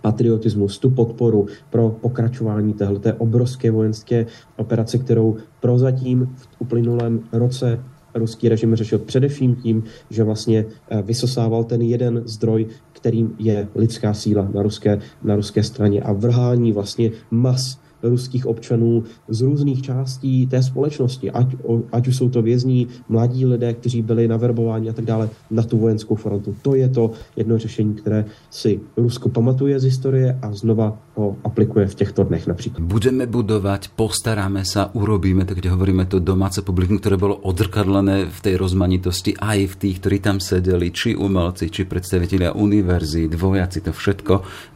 patriotismus, 0.01 0.79
tu 0.79 0.89
podporu 0.89 1.47
pro 1.69 1.89
pokračování 1.89 2.73
téhleté 2.73 3.13
obrovské 3.13 3.71
vojenské 3.71 4.25
operace, 4.57 4.97
kterou 4.97 5.37
prozatím 5.59 6.29
v 6.35 6.47
uplynulém 6.59 7.19
roce 7.31 7.79
ruský 8.13 8.49
režim 8.49 8.75
řešil 8.75 8.99
především 8.99 9.55
tím, 9.55 9.83
že 10.09 10.23
vlastně 10.23 10.65
eh, 10.89 11.01
vysosával 11.01 11.63
ten 11.63 11.81
jeden 11.81 12.21
zdroj, 12.25 12.67
kterým 12.93 13.35
je 13.39 13.67
lidská 13.75 14.13
síla 14.13 14.49
na 14.53 14.61
ruské, 14.61 14.99
na 15.23 15.35
ruské 15.35 15.63
straně 15.63 16.01
a 16.01 16.13
vrhání 16.13 16.71
vlastně 16.71 17.11
mas 17.31 17.79
ruských 18.03 18.45
občanů 18.45 19.03
z 19.27 19.41
různých 19.41 19.81
částí 19.81 20.47
té 20.47 20.63
společnosti, 20.63 21.31
ať, 21.31 21.47
ať 21.91 22.07
už 22.07 22.15
jsou 22.15 22.29
to 22.29 22.41
vězní, 22.41 22.87
mladí 23.09 23.45
lidé, 23.45 23.73
kteří 23.73 24.01
byli 24.01 24.27
naverbováni 24.27 24.89
a 24.89 24.93
tak 24.93 25.05
dále, 25.05 25.29
na 25.51 25.63
tu 25.63 25.77
vojenskou 25.77 26.15
frontu. 26.15 26.55
To 26.61 26.75
je 26.75 26.89
to 26.89 27.11
jedno 27.35 27.57
řešení, 27.57 27.93
které 27.93 28.25
si 28.49 28.79
Rusko 28.97 29.29
pamatuje 29.29 29.79
z 29.79 29.83
historie 29.83 30.39
a 30.41 30.53
znova 30.53 30.97
ho 31.15 31.35
aplikuje 31.43 31.87
v 31.87 31.95
těchto 31.95 32.23
dnech 32.23 32.47
například. 32.47 32.83
Budeme 32.83 33.25
budovat, 33.25 33.87
postaráme 33.95 34.65
se, 34.65 34.85
urobíme, 34.93 35.45
tak 35.45 35.57
kde 35.57 35.69
hovoríme 35.69 36.05
to 36.05 36.19
domáce 36.19 36.61
publikum, 36.61 36.99
které 36.99 37.17
bylo 37.17 37.35
odrkadlené 37.35 38.25
v 38.25 38.39
té 38.41 38.57
rozmanitosti, 38.57 39.37
aj 39.37 39.67
v 39.67 39.75
tých, 39.75 39.99
ktorí 39.99 40.17
tam 40.19 40.39
sedeli, 40.39 40.91
či 40.91 41.15
umelci, 41.15 41.69
či 41.69 41.85
predstavitelia 41.85 42.55
univerzít, 42.55 43.35
vojaci, 43.35 43.81
to 43.81 43.91
všetko 43.91 44.33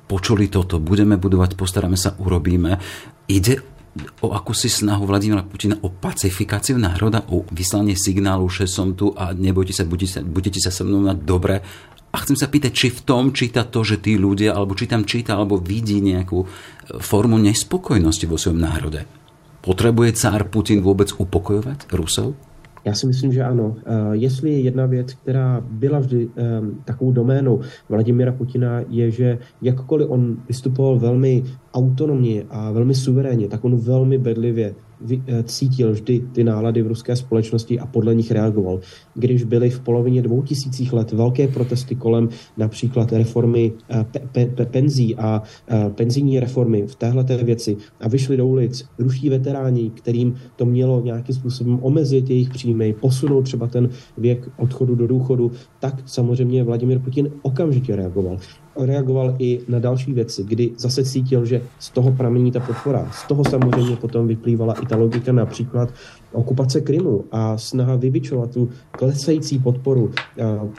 počuli 0.08 0.52
toto, 0.52 0.78
budeme 0.84 1.16
budovať, 1.18 1.56
postaráme 1.56 1.96
sa, 1.96 2.14
urobíme. 2.20 2.78
Ide 3.28 3.64
o 4.26 4.34
akúsi 4.34 4.74
snahu 4.74 5.06
Vladimira 5.06 5.46
Putina 5.46 5.78
o 5.86 5.90
pacifikáciu 5.94 6.82
národa, 6.82 7.24
o 7.30 7.46
vyslanie 7.54 7.94
signálu, 7.94 8.50
že 8.50 8.66
som 8.66 8.98
tu 8.98 9.14
a 9.14 9.38
nebojte 9.38 9.72
sa, 9.72 9.86
budete 9.86 10.18
sa, 10.18 10.22
budete 10.26 10.60
sa 10.60 10.74
so 10.74 10.82
mnou 10.82 11.06
na 11.06 11.14
dobre. 11.14 11.62
A 12.14 12.18
chcem 12.22 12.38
sa 12.38 12.50
pýtať, 12.50 12.72
či 12.74 12.88
v 12.94 13.02
tom 13.06 13.34
číta 13.34 13.66
to, 13.66 13.82
že 13.82 14.02
tí 14.02 14.18
ľudia, 14.18 14.54
alebo 14.54 14.78
či 14.78 14.86
tam 14.86 15.06
číta, 15.06 15.34
alebo 15.34 15.58
vidí 15.58 15.98
nejakú 15.98 16.46
e, 16.46 16.48
formu 17.02 17.42
nespokojnosti 17.42 18.26
vo 18.30 18.38
svojom 18.38 18.62
národe. 18.62 19.02
Potrebuje 19.66 20.14
cár 20.14 20.46
Putin 20.50 20.86
vôbec 20.86 21.10
upokojovať 21.10 21.90
Rusov? 21.90 22.38
Já 22.86 22.94
si 22.94 23.08
myslím, 23.08 23.34
že 23.34 23.44
ano. 23.44 23.76
Eh, 23.86 23.92
jestli 24.12 24.62
jedna 24.62 24.86
věc, 24.86 25.14
která 25.14 25.62
byla 25.72 26.00
vždy 26.00 26.30
ehm, 26.36 26.82
takovou 26.86 27.12
doménou 27.12 27.60
Vladimira 27.90 28.32
Putina, 28.32 28.82
je, 28.90 29.12
že 29.12 29.38
jakkoliv 29.62 30.10
on 30.10 30.38
vystupoval 30.48 31.00
velmi 31.00 31.44
autonomně 31.74 32.44
a 32.50 32.72
velmi 32.72 32.96
suverénně, 32.96 33.48
tak 33.48 33.66
on 33.66 33.76
velmi 33.76 34.18
bedlivě 34.18 34.76
cítil 35.44 35.92
vždy 35.92 36.24
ty 36.32 36.44
nálady 36.44 36.82
v 36.82 36.88
ruské 36.88 37.16
společnosti 37.16 37.80
a 37.80 37.86
podle 37.86 38.16
nich 38.16 38.32
reagoval. 38.32 38.80
Když 39.14 39.44
byly 39.44 39.70
v 39.70 39.80
polovině 39.80 40.22
dvou 40.22 40.42
tisících 40.42 40.94
let 40.94 41.12
velké 41.12 41.48
protesty 41.48 41.96
kolem 41.96 42.30
například 42.58 43.12
reformy 43.12 43.74
eh, 43.90 44.06
pe, 44.12 44.20
pe, 44.20 44.46
pe, 44.46 44.66
penzí 44.66 45.16
a 45.16 45.42
eh, 45.68 45.90
penzijní 45.90 46.40
reformy 46.40 46.88
v 46.88 46.96
téhle 46.96 47.24
věci 47.24 47.78
a 48.00 48.08
vyšli 48.08 48.38
do 48.38 48.48
ulic 48.48 48.86
ruští 49.00 49.30
veteráni, 49.30 49.90
kterým 49.90 50.36
to 50.56 50.66
mělo 50.66 51.02
nějakým 51.02 51.36
způsobem 51.36 51.80
omezit 51.82 52.30
jejich 52.30 52.50
příjmy, 52.50 52.94
posunout 52.94 53.42
třeba 53.42 53.68
ten 53.68 53.90
věk 54.18 54.50
odchodu 54.58 54.96
do 54.96 55.08
důchodu, 55.08 55.52
tak 55.80 56.04
samozřejmě 56.06 56.64
Vladimir 56.64 57.00
Putin 57.00 57.32
okamžitě 57.42 57.96
reagoval 57.96 58.38
reagoval 58.76 59.36
i 59.40 59.60
na 59.68 59.80
další 59.80 60.14
věci, 60.14 60.44
kdy 60.44 60.72
zase 60.78 61.04
cítil, 61.04 61.46
že 61.46 61.62
z 61.80 61.90
toho 61.90 62.12
pramení 62.12 62.52
ta 62.52 62.60
podpora. 62.60 63.12
Z 63.12 63.28
toho 63.28 63.44
samozřejmě 63.46 63.96
potom 63.96 64.28
vyplývala 64.28 64.74
i 64.74 64.86
ta 64.86 64.96
logika 64.96 65.32
například 65.32 65.90
okupace 66.32 66.82
Krymu 66.82 67.26
a 67.32 67.58
snaha 67.58 67.96
vybičovat 67.96 68.54
tu 68.54 68.70
klesající 68.92 69.60
podporu 69.60 70.12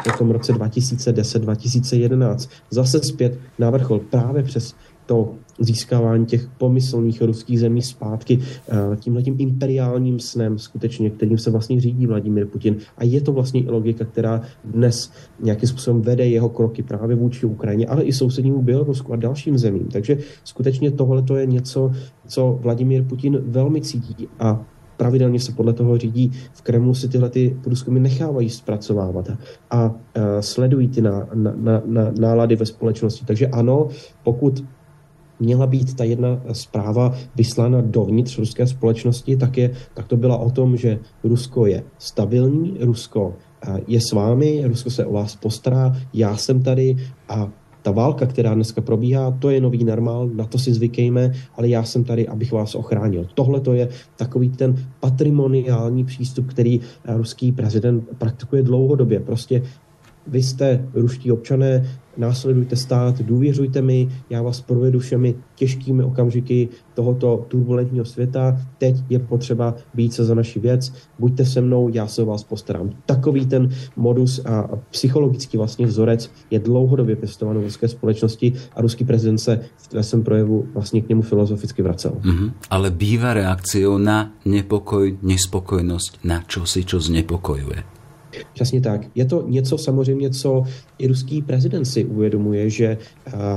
po 0.04 0.18
tom 0.18 0.30
roce 0.30 0.52
2010-2011 0.52 2.48
zase 2.70 3.00
zpět 3.02 3.38
na 3.58 3.70
vrchol 3.70 4.00
právě 4.10 4.42
přes 4.42 4.74
to 5.06 5.34
získávání 5.58 6.26
těch 6.26 6.48
pomyslných 6.58 7.22
ruských 7.22 7.60
zemí 7.60 7.82
zpátky 7.82 8.38
eh, 8.68 8.96
tímhletím 8.96 9.36
imperiálním 9.38 10.20
snem 10.20 10.58
skutečně, 10.58 11.10
kterým 11.10 11.38
se 11.38 11.50
vlastně 11.50 11.80
řídí 11.80 12.06
Vladimir 12.06 12.46
Putin. 12.46 12.76
A 12.98 13.04
je 13.04 13.20
to 13.20 13.32
vlastně 13.32 13.62
i 13.62 13.70
logika, 13.70 14.04
která 14.04 14.42
dnes 14.64 15.12
nějakým 15.40 15.68
způsobem 15.68 16.02
vede 16.02 16.26
jeho 16.26 16.48
kroky 16.48 16.82
právě 16.82 17.16
vůči 17.16 17.46
Ukrajině, 17.46 17.86
ale 17.86 18.02
i 18.02 18.12
sousednímu 18.12 18.62
Bělorusku 18.62 19.12
a 19.12 19.16
dalším 19.16 19.58
zemím. 19.58 19.88
Takže 19.92 20.18
skutečně 20.44 20.90
tohle 20.90 21.22
to 21.22 21.36
je 21.36 21.46
něco, 21.46 21.92
co 22.26 22.58
Vladimír 22.62 23.04
Putin 23.04 23.38
velmi 23.46 23.80
cítí 23.80 24.28
a 24.38 24.64
pravidelně 24.96 25.40
se 25.40 25.52
podle 25.52 25.72
toho 25.72 25.98
řídí. 25.98 26.32
V 26.52 26.62
Kremlu 26.62 26.94
si 26.94 27.08
tyhle 27.08 27.30
ty 27.30 27.56
průzkumy 27.64 28.00
nechávají 28.00 28.50
zpracovávat 28.50 29.30
a, 29.30 29.36
a 29.70 29.86
uh, 29.86 29.94
sledují 30.40 30.88
ty 30.88 31.02
na, 31.02 31.28
na, 31.34 31.52
na, 31.56 31.82
na, 31.86 32.12
nálady 32.20 32.56
ve 32.56 32.66
společnosti. 32.66 33.24
Takže 33.24 33.46
ano, 33.46 33.88
pokud 34.22 34.64
měla 35.40 35.66
být 35.66 35.94
ta 35.94 36.04
jedna 36.04 36.40
zpráva 36.52 37.14
vyslána 37.36 37.80
dovnitř 37.80 38.38
ruské 38.38 38.66
společnosti, 38.66 39.36
tak, 39.36 39.56
je, 39.56 39.70
tak 39.94 40.06
to 40.06 40.16
byla 40.16 40.36
o 40.36 40.50
tom, 40.50 40.76
že 40.76 40.98
Rusko 41.24 41.66
je 41.66 41.82
stabilní, 41.98 42.76
Rusko 42.80 43.34
eh, 43.66 43.80
je 43.86 44.00
s 44.00 44.12
vámi, 44.12 44.62
Rusko 44.66 44.90
se 44.90 45.06
o 45.06 45.12
vás 45.12 45.36
postará, 45.36 45.96
já 46.12 46.36
jsem 46.36 46.62
tady 46.62 46.96
a 47.28 47.50
ta 47.84 47.90
válka, 47.90 48.26
která 48.26 48.54
dneska 48.54 48.80
probíhá, 48.80 49.30
to 49.30 49.50
je 49.50 49.60
nový 49.60 49.84
normál, 49.84 50.28
na 50.34 50.44
to 50.44 50.58
si 50.58 50.74
zvykejme, 50.74 51.32
ale 51.56 51.68
já 51.68 51.84
jsem 51.84 52.04
tady, 52.04 52.28
abych 52.28 52.52
vás 52.52 52.74
ochránil. 52.74 53.26
Tohle 53.34 53.60
to 53.60 53.72
je 53.72 53.88
takový 54.16 54.48
ten 54.48 54.76
patrimoniální 55.00 56.04
přístup, 56.04 56.46
který 56.46 56.80
ruský 57.04 57.52
prezident 57.52 58.04
praktikuje 58.18 58.62
dlouhodobě. 58.62 59.20
Prostě 59.20 59.62
vy 60.26 60.42
jste 60.42 60.88
ruští 60.94 61.32
občané, 61.32 61.86
následujte 62.16 62.76
stát, 62.76 63.22
důvěřujte 63.22 63.82
mi, 63.82 64.08
já 64.30 64.42
vás 64.42 64.60
provedu 64.60 64.98
všemi 64.98 65.34
těžkými 65.54 66.02
okamžiky 66.02 66.68
tohoto 66.94 67.44
turbulentního 67.48 68.04
světa. 68.04 68.60
Teď 68.78 68.96
je 69.08 69.18
potřeba 69.18 69.74
být 69.94 70.12
se 70.12 70.24
za 70.24 70.34
naši 70.34 70.60
věc, 70.60 70.92
buďte 71.18 71.44
se 71.44 71.60
mnou, 71.60 71.88
já 71.88 72.06
se 72.06 72.22
o 72.22 72.26
vás 72.26 72.44
postarám. 72.44 72.90
Takový 73.06 73.46
ten 73.46 73.68
modus 73.96 74.40
a 74.46 74.68
psychologický 74.90 75.56
vlastně 75.56 75.86
vzorec 75.86 76.30
je 76.50 76.58
dlouhodobě 76.58 77.16
pěstovaný 77.16 77.60
v 77.60 77.64
ruské 77.64 77.88
společnosti 77.88 78.52
a 78.76 78.80
ruský 78.80 79.04
prezident 79.04 79.38
se 79.38 79.60
v 79.92 80.02
svém 80.02 80.22
projevu 80.22 80.66
vlastně 80.74 81.02
k 81.02 81.08
němu 81.08 81.22
filozoficky 81.22 81.82
vracel. 81.82 82.12
Mm-hmm. 82.12 82.52
Ale 82.70 82.90
bývá 82.90 83.34
reakciou 83.34 83.98
na 83.98 84.32
nepokoj, 84.44 85.18
nespokojnost, 85.22 86.18
na 86.24 86.42
čosi, 86.46 86.84
čo 86.84 87.00
znepokojuje. 87.00 87.93
Přesně 88.54 88.80
tak. 88.80 89.00
Je 89.14 89.24
to 89.24 89.44
něco 89.48 89.78
samozřejmě, 89.78 90.30
co 90.30 90.62
i 90.98 91.06
ruský 91.06 91.42
prezident 91.42 91.84
si 91.84 92.04
uvědomuje, 92.04 92.70
že 92.70 92.98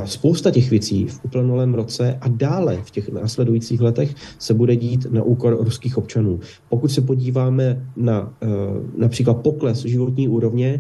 spousta 0.06 0.52
těch 0.52 0.70
věcí 0.70 1.08
v 1.08 1.20
uplynulém 1.26 1.74
roce 1.74 2.18
a 2.22 2.28
dále 2.28 2.78
v 2.84 2.92
těch 2.92 3.10
následujících 3.10 3.82
letech 3.82 4.16
se 4.40 4.54
bude 4.54 4.76
dít 4.76 5.08
na 5.12 5.24
úkor 5.24 5.58
ruských 5.60 5.98
občanů. 5.98 6.40
Pokud 6.70 6.92
se 6.92 7.02
podíváme 7.02 7.86
na 7.96 8.34
například 8.98 9.34
pokles 9.34 9.82
životní 9.86 10.28
úrovně, 10.28 10.80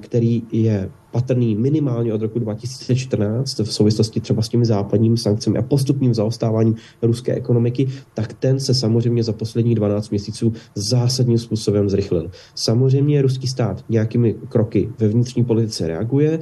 který 0.00 0.42
je 0.52 0.90
patrný 1.16 1.56
minimálně 1.56 2.14
od 2.14 2.22
roku 2.22 2.38
2014 2.38 3.58
v 3.58 3.72
souvislosti 3.72 4.20
třeba 4.20 4.42
s 4.42 4.48
těmi 4.48 4.64
západními 4.64 5.16
sankcemi 5.16 5.58
a 5.58 5.62
postupným 5.62 6.14
zaostáváním 6.14 6.76
ruské 7.02 7.34
ekonomiky, 7.34 7.88
tak 8.14 8.32
ten 8.32 8.60
se 8.60 8.74
samozřejmě 8.74 9.22
za 9.22 9.32
poslední 9.32 9.74
12 9.74 10.10
měsíců 10.10 10.52
zásadním 10.74 11.38
způsobem 11.38 11.88
zrychlil. 11.88 12.30
Samozřejmě 12.54 13.22
ruský 13.22 13.46
stát 13.46 13.84
nějakými 13.88 14.34
kroky 14.48 14.88
ve 14.98 15.08
vnitřní 15.08 15.44
politice 15.44 15.86
reaguje, 15.86 16.40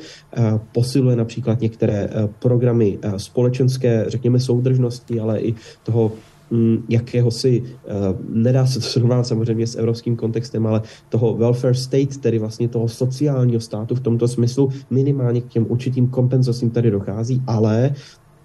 posiluje 0.73 1.17
například 1.17 1.61
některé 1.61 2.11
programy 2.39 2.99
společenské, 3.17 4.05
řekněme, 4.09 4.41
soudržnosti, 4.41 5.21
ale 5.21 5.41
i 5.41 5.55
toho 5.83 6.13
jakéhosi, 6.89 7.63
eh, 7.65 7.93
nedá 8.29 8.67
se 8.67 8.81
to 8.81 8.87
srovnat 8.87 9.27
samozřejmě 9.27 9.67
s 9.67 9.77
evropským 9.77 10.17
kontextem, 10.17 10.67
ale 10.67 10.83
toho 11.09 11.37
welfare 11.37 11.75
state, 11.75 12.17
tedy 12.17 12.39
vlastně 12.39 12.69
toho 12.69 12.89
sociálního 12.89 13.61
státu 13.61 13.95
v 13.95 14.01
tomto 14.01 14.29
smyslu, 14.29 14.69
minimálně 14.91 15.41
k 15.41 15.49
těm 15.49 15.67
určitým 15.69 16.09
kompenzacím 16.09 16.71
tady 16.71 16.91
dochází, 16.91 17.43
ale 17.47 17.95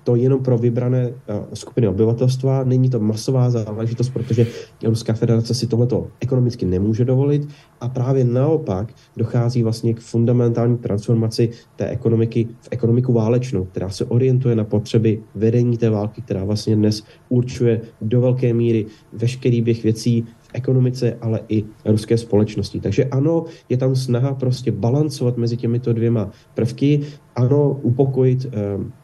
to 0.10 0.16
jenom 0.16 0.44
pro 0.44 0.58
vybrané 0.58 1.14
skupiny 1.54 1.88
obyvatelstva, 1.88 2.64
není 2.64 2.90
to 2.90 3.00
masová 3.00 3.50
záležitost, 3.50 4.10
protože 4.10 4.48
Ruská 4.84 5.14
federace 5.14 5.54
si 5.54 5.68
tohleto 5.68 6.08
ekonomicky 6.20 6.66
nemůže 6.66 7.06
dovolit. 7.06 7.48
A 7.82 7.90
právě 7.90 8.26
naopak 8.26 8.94
dochází 9.18 9.64
vlastně 9.64 9.94
k 9.94 10.00
fundamentální 10.00 10.78
transformaci 10.78 11.50
té 11.76 11.88
ekonomiky 11.88 12.48
v 12.62 12.68
ekonomiku 12.72 13.14
válečnou, 13.14 13.66
která 13.66 13.90
se 13.90 14.06
orientuje 14.06 14.56
na 14.56 14.64
potřeby 14.64 15.22
vedení 15.36 15.78
té 15.78 15.90
války, 15.90 16.22
která 16.22 16.44
vlastně 16.44 16.76
dnes 16.76 17.04
určuje 17.30 17.82
do 18.02 18.22
velké 18.22 18.54
míry 18.54 18.86
veškerý 19.14 19.62
běh 19.62 19.84
věcí 19.84 20.26
v 20.42 20.50
ekonomice, 20.54 21.18
ale 21.22 21.40
i 21.50 21.64
ruské 21.86 22.18
společnosti. 22.18 22.80
Takže 22.80 23.06
ano, 23.06 23.46
je 23.70 23.78
tam 23.78 23.96
snaha 23.96 24.34
prostě 24.34 24.72
balancovat 24.72 25.38
mezi 25.38 25.58
těmito 25.58 25.94
dvěma 25.94 26.30
prvky, 26.54 27.02
ano, 27.36 27.80
upokojit 27.82 28.46
eh, 28.46 28.99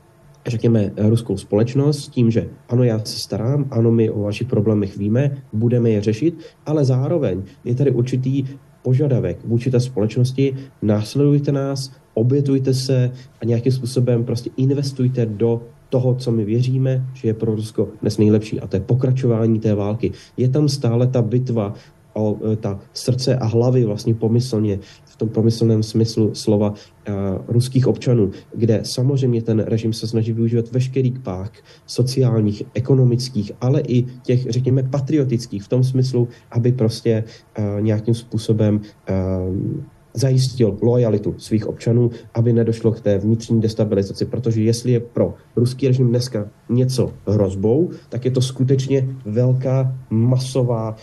řekněme, 0.48 0.92
ruskou 0.98 1.38
společnost 1.38 2.00
s 2.00 2.08
tím, 2.08 2.32
že 2.32 2.48
ano, 2.70 2.84
já 2.84 3.00
se 3.00 3.20
starám, 3.20 3.66
ano, 3.72 3.92
my 3.92 4.10
o 4.10 4.20
vašich 4.20 4.48
problémech 4.48 4.98
víme, 4.98 5.38
budeme 5.54 5.90
je 5.90 6.02
řešit, 6.02 6.40
ale 6.66 6.86
zároveň 6.86 7.44
je 7.64 7.75
tady 7.75 7.92
určitý 7.92 8.46
požadavek 8.82 9.38
vůči 9.46 9.72
té 9.72 9.80
společnosti, 9.80 10.56
následujte 10.82 11.52
nás, 11.52 11.92
obětujte 12.14 12.74
se 12.74 13.12
a 13.42 13.46
nějakým 13.46 13.72
způsobem 13.72 14.24
prostě 14.24 14.50
investujte 14.58 15.25
do 15.25 15.62
toho, 15.90 16.16
co 16.16 16.32
my 16.32 16.46
věříme, 16.46 17.06
že 17.14 17.28
je 17.28 17.34
pro 17.34 17.56
Rusko 17.56 17.88
dnes 18.02 18.18
nejlepší, 18.18 18.60
a 18.60 18.68
to 18.68 18.75
je 18.75 18.80
pokračování 18.80 19.60
té 19.60 19.75
války. 19.75 20.12
Je 20.38 20.50
tam 20.50 20.70
stále 20.70 21.08
ta 21.08 21.22
bitva 21.22 21.74
o 22.15 22.38
e, 22.51 22.55
ta 22.55 22.79
srdce 22.93 23.36
a 23.36 23.45
hlavy 23.45 23.86
vlastně 23.86 24.13
pomyslně 24.13 24.79
v 25.05 25.15
tom 25.15 25.29
pomyslném 25.29 25.84
smyslu 25.84 26.36
slova 26.36 26.69
uh, 26.69 26.75
ruských 27.48 27.88
občanů, 27.88 28.31
kde 28.55 28.79
samozřejmě 28.84 29.41
ten 29.41 29.60
režim 29.60 29.93
se 29.93 30.07
snaží 30.07 30.34
využívat 30.34 30.72
veškerý 30.72 31.12
pák 31.12 31.51
sociálních, 31.86 32.63
ekonomických, 32.74 33.51
ale 33.62 33.81
i 33.88 34.05
těch, 34.24 34.50
řekněme, 34.50 34.84
patriotických 34.84 35.63
v 35.63 35.67
tom 35.67 35.84
smyslu, 35.84 36.27
aby 36.51 36.72
prostě 36.72 37.24
uh, 37.24 37.81
nějakým 37.81 38.13
způsobem 38.13 38.81
zajistil 40.15 40.77
lojalitu 40.81 41.36
svých 41.38 41.67
občanů, 41.67 42.10
aby 42.34 42.53
nedošlo 42.53 42.91
k 42.91 43.01
té 43.01 43.17
vnitřní 43.17 43.62
destabilizaci, 43.62 44.25
protože 44.25 44.62
jestli 44.63 44.91
je 44.91 45.00
pro 45.00 45.34
ruský 45.55 45.88
režim 45.88 46.10
dneska 46.10 46.50
něco 46.69 47.13
hrozbou, 47.27 47.89
tak 48.10 48.25
je 48.25 48.31
to 48.31 48.41
skutečně 48.41 49.07
velká 49.25 49.95
masová 50.10 50.95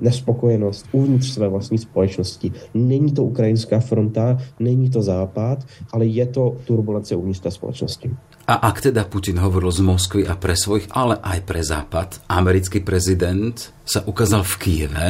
nespokojenost 0.00 0.86
uvnitř 0.92 1.26
své 1.30 1.48
vlastní 1.48 1.78
společnosti. 1.78 2.52
Není 2.74 3.12
to 3.12 3.24
ukrajinská 3.24 3.80
fronta, 3.80 4.38
není 4.60 4.90
to 4.90 5.02
západ, 5.02 5.64
ale 5.92 6.06
je 6.06 6.26
to 6.26 6.56
turbulence 6.64 7.16
uvnitř 7.16 7.40
té 7.40 7.50
společnosti. 7.50 8.10
A 8.50 8.54
ak 8.54 8.80
teda 8.80 9.06
Putin 9.06 9.38
hovoril 9.38 9.70
z 9.70 9.80
Moskvy 9.86 10.26
a 10.26 10.34
pre 10.34 10.58
svojich, 10.58 10.90
ale 10.90 11.22
aj 11.22 11.38
pre 11.46 11.62
Západ, 11.62 12.26
americký 12.26 12.82
prezident 12.82 13.54
sa 13.86 14.02
ukázal 14.02 14.42
v 14.42 14.54
Kieve 14.58 15.06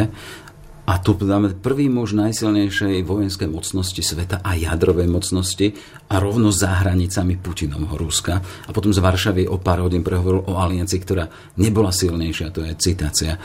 a 0.90 0.98
tu 0.98 1.14
prvý 1.62 1.86
muž 1.86 2.18
najsilnejšej 2.18 3.06
vojenskej 3.06 3.46
mocnosti 3.46 4.02
sveta 4.02 4.42
a 4.42 4.58
jadrovej 4.58 5.06
mocnosti 5.06 5.78
a 6.10 6.18
rovno 6.18 6.50
za 6.50 6.82
hranicami 6.82 7.38
Putinovho 7.38 7.94
Ruska. 7.94 8.42
A 8.42 8.70
potom 8.74 8.90
z 8.90 8.98
Varšavy 8.98 9.46
o 9.46 9.62
pár 9.62 9.86
hodín 9.86 10.02
prehovoril 10.02 10.50
o 10.50 10.58
aliancii, 10.58 10.98
ktorá 10.98 11.30
nebola 11.62 11.94
silnejšia. 11.94 12.50
To 12.50 12.66
je 12.66 12.74
citácia 12.74 13.38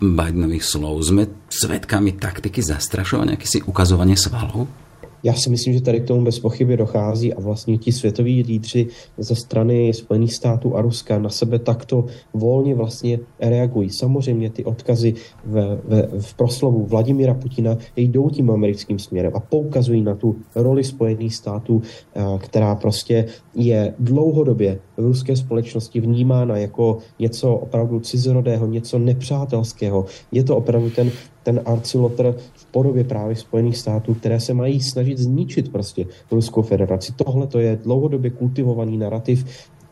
Bidenových 0.00 0.64
slov. 0.64 1.04
Sme 1.04 1.28
svetkami 1.52 2.16
taktiky 2.16 2.64
zastrašovania, 2.64 3.36
si 3.44 3.60
ukazovanie 3.60 4.16
svalov? 4.16 4.85
Já 5.26 5.34
si 5.34 5.50
myslím, 5.50 5.74
že 5.74 5.80
tady 5.80 6.00
k 6.00 6.04
tomu 6.06 6.24
bez 6.24 6.38
pochyby 6.38 6.76
dochází 6.76 7.34
a 7.34 7.40
vlastně 7.40 7.78
ti 7.78 7.92
světoví 7.92 8.42
lídři 8.42 8.86
ze 9.18 9.34
strany 9.34 9.94
Spojených 9.94 10.34
států 10.34 10.76
a 10.76 10.80
Ruska 10.80 11.18
na 11.18 11.28
sebe 11.28 11.58
takto 11.58 12.04
volně 12.34 12.74
vlastně 12.74 13.18
reagují. 13.40 13.90
Samozřejmě 13.90 14.50
ty 14.50 14.64
odkazy 14.64 15.14
v, 15.44 15.78
v, 15.84 16.20
v 16.20 16.34
proslovu 16.34 16.86
Vladimira 16.86 17.34
Putina 17.34 17.76
jdou 17.96 18.30
tím 18.30 18.50
americkým 18.50 18.98
směrem 18.98 19.32
a 19.34 19.40
poukazují 19.40 20.02
na 20.02 20.14
tu 20.14 20.36
roli 20.54 20.84
Spojených 20.84 21.34
států, 21.34 21.82
eh, 21.82 22.22
která 22.38 22.74
prostě 22.74 23.26
je 23.54 23.94
dlouhodobě 23.98 24.78
v 24.96 25.02
ruské 25.02 25.36
společnosti 25.36 26.00
vnímána 26.00 26.56
jako 26.56 26.98
něco 27.18 27.54
opravdu 27.54 28.00
cizorodého, 28.00 28.66
něco 28.66 28.98
nepřátelského. 28.98 30.04
Je 30.32 30.44
to 30.44 30.56
opravdu 30.56 30.90
ten 30.90 31.10
ten 31.46 31.60
arcilotr 31.64 32.34
v 32.54 32.66
podobě 32.66 33.04
právě 33.04 33.36
Spojených 33.36 33.76
států, 33.76 34.14
které 34.14 34.40
se 34.40 34.54
mají 34.54 34.80
snažit 34.80 35.18
zničit 35.18 35.72
prostě 35.72 36.06
Ruskou 36.30 36.62
federaci. 36.62 37.12
Tohle 37.16 37.46
to 37.46 37.58
je 37.58 37.78
dlouhodobě 37.82 38.30
kultivovaný 38.30 38.98
narrativ, 38.98 39.46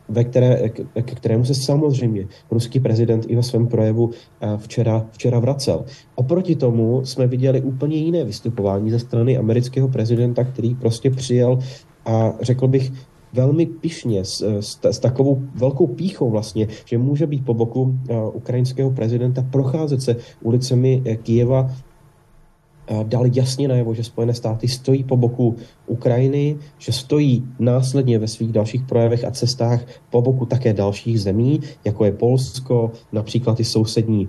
ve 0.09 0.25
které, 0.25 0.69
ke 1.03 1.15
kterému 1.15 1.45
se 1.45 1.55
samozřejmě 1.55 2.27
ruský 2.51 2.81
prezident 2.81 3.25
i 3.29 3.37
ve 3.37 3.43
svém 3.43 3.67
projevu 3.67 4.11
eh, 4.11 4.59
včera, 4.59 5.07
včera 5.11 5.39
vracel. 5.39 5.85
Oproti 6.15 6.57
tomu 6.57 7.05
jsme 7.05 7.27
viděli 7.27 7.63
úplně 7.63 7.97
jiné 7.97 8.25
vystupování 8.25 8.91
ze 8.91 8.99
strany 8.99 9.39
amerického 9.39 9.89
prezidenta, 9.89 10.45
který 10.45 10.75
prostě 10.75 11.11
přijel 11.11 11.59
a 12.07 12.35
řekl 12.43 12.69
bych, 12.69 12.93
velmi 13.35 13.67
pišně, 13.67 14.25
s, 14.25 14.43
s, 14.61 14.79
s 14.85 14.99
takovou 14.99 15.43
velkou 15.55 15.87
píchou 15.87 16.31
vlastně, 16.31 16.69
že 16.85 16.99
může 16.99 17.27
být 17.27 17.45
po 17.45 17.55
boku 17.55 17.83
uh, 17.83 17.97
ukrajinského 18.33 18.91
prezidenta, 18.91 19.43
procházet 19.51 20.03
se 20.03 20.17
ulicemi 20.43 21.03
eh, 21.05 21.17
Kijeva 21.17 21.71
dal 23.03 23.25
jasně 23.33 23.69
najevo, 23.69 23.95
že 23.95 24.05
Spojené 24.05 24.35
státy 24.35 24.69
stojí 24.69 25.05
po 25.05 25.17
boku 25.17 25.57
Ukrajiny, 25.87 26.57
že 26.79 26.93
stojí 26.93 27.45
následně 27.59 28.19
ve 28.19 28.29
svých 28.29 28.53
dalších 28.53 28.83
projevech 28.83 29.25
a 29.25 29.31
cestách 29.31 29.81
po 30.11 30.23
boku 30.23 30.47
také 30.47 30.73
dalších 30.73 31.21
zemí, 31.21 31.61
jako 31.85 32.05
je 32.05 32.13
Polsko, 32.13 32.93
například 33.13 33.61
i 33.61 33.65
sousední 33.65 34.29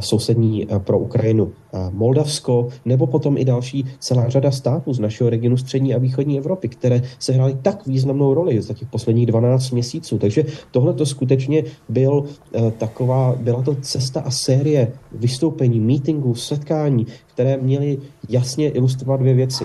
sousední 0.00 0.66
pro 0.78 0.98
Ukrajinu 0.98 1.52
Moldavsko, 1.90 2.68
nebo 2.84 3.06
potom 3.06 3.38
i 3.38 3.44
další 3.44 3.84
celá 3.98 4.28
řada 4.28 4.50
států 4.50 4.94
z 4.94 4.98
našeho 4.98 5.30
regionu 5.30 5.56
střední 5.56 5.94
a 5.94 5.98
východní 5.98 6.38
Evropy, 6.38 6.68
které 6.68 7.02
se 7.18 7.32
hrály 7.32 7.56
tak 7.62 7.86
významnou 7.86 8.34
roli 8.34 8.62
za 8.62 8.74
těch 8.74 8.88
posledních 8.88 9.26
12 9.26 9.70
měsíců. 9.70 10.18
Takže 10.18 10.44
tohle 10.70 10.94
to 10.94 11.06
skutečně 11.06 11.64
byl 11.88 12.24
e, 12.54 12.70
taková, 12.70 13.36
byla 13.40 13.62
to 13.62 13.74
cesta 13.74 14.20
a 14.20 14.30
série 14.30 14.92
vystoupení, 15.12 15.80
meetingů, 15.80 16.34
setkání, 16.34 17.06
které 17.26 17.56
měly 17.56 17.98
jasně 18.28 18.68
ilustrovat 18.68 19.20
dvě 19.20 19.34
věci 19.34 19.64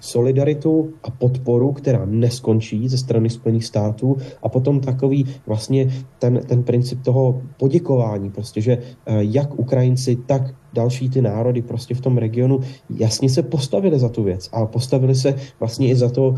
solidaritu 0.00 0.92
a 1.02 1.10
podporu, 1.10 1.72
která 1.72 2.04
neskončí 2.04 2.88
ze 2.88 2.98
strany 2.98 3.30
Spojených 3.30 3.64
států. 3.64 4.16
A 4.42 4.48
potom 4.48 4.80
takový 4.80 5.26
vlastně 5.46 5.92
ten, 6.18 6.40
ten 6.46 6.62
princip 6.62 7.02
toho 7.02 7.42
poděkování, 7.58 8.30
prostě, 8.30 8.60
že 8.60 8.72
eh, 8.72 9.18
jak 9.20 9.58
Ukrajinci, 9.58 10.16
tak 10.26 10.54
další 10.72 11.08
ty 11.08 11.22
národy 11.22 11.62
prostě 11.62 11.94
v 11.94 12.00
tom 12.00 12.18
regionu 12.18 12.60
jasně 12.90 13.28
se 13.28 13.42
postavili 13.42 13.98
za 13.98 14.08
tu 14.08 14.22
věc 14.22 14.48
a 14.52 14.66
postavili 14.66 15.14
se 15.14 15.34
vlastně 15.60 15.88
i 15.88 15.96
za 15.96 16.08
to, 16.08 16.34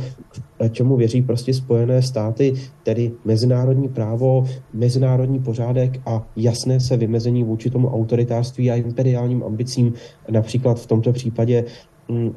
eh, 0.60 0.68
čemu 0.68 0.96
věří 0.96 1.22
prostě 1.22 1.54
Spojené 1.54 2.02
státy, 2.02 2.54
tedy 2.82 3.12
mezinárodní 3.24 3.88
právo, 3.88 4.44
mezinárodní 4.72 5.38
pořádek 5.38 6.00
a 6.06 6.26
jasné 6.36 6.80
se 6.80 6.96
vymezení 6.96 7.44
vůči 7.44 7.70
tomu 7.70 7.88
autoritářství 7.88 8.70
a 8.70 8.74
imperiálním 8.74 9.42
ambicím, 9.42 9.92
například 10.30 10.80
v 10.80 10.86
tomto 10.86 11.12
případě 11.12 11.64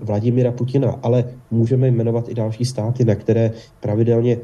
Vladimira 0.02 0.52
Putina, 0.52 0.96
ale 1.04 1.26
můžeme 1.52 1.88
jmenovat 1.88 2.30
i 2.30 2.34
další 2.34 2.66
státy, 2.66 3.06
na 3.06 3.16
které 3.16 3.52
pravidelně 3.80 4.38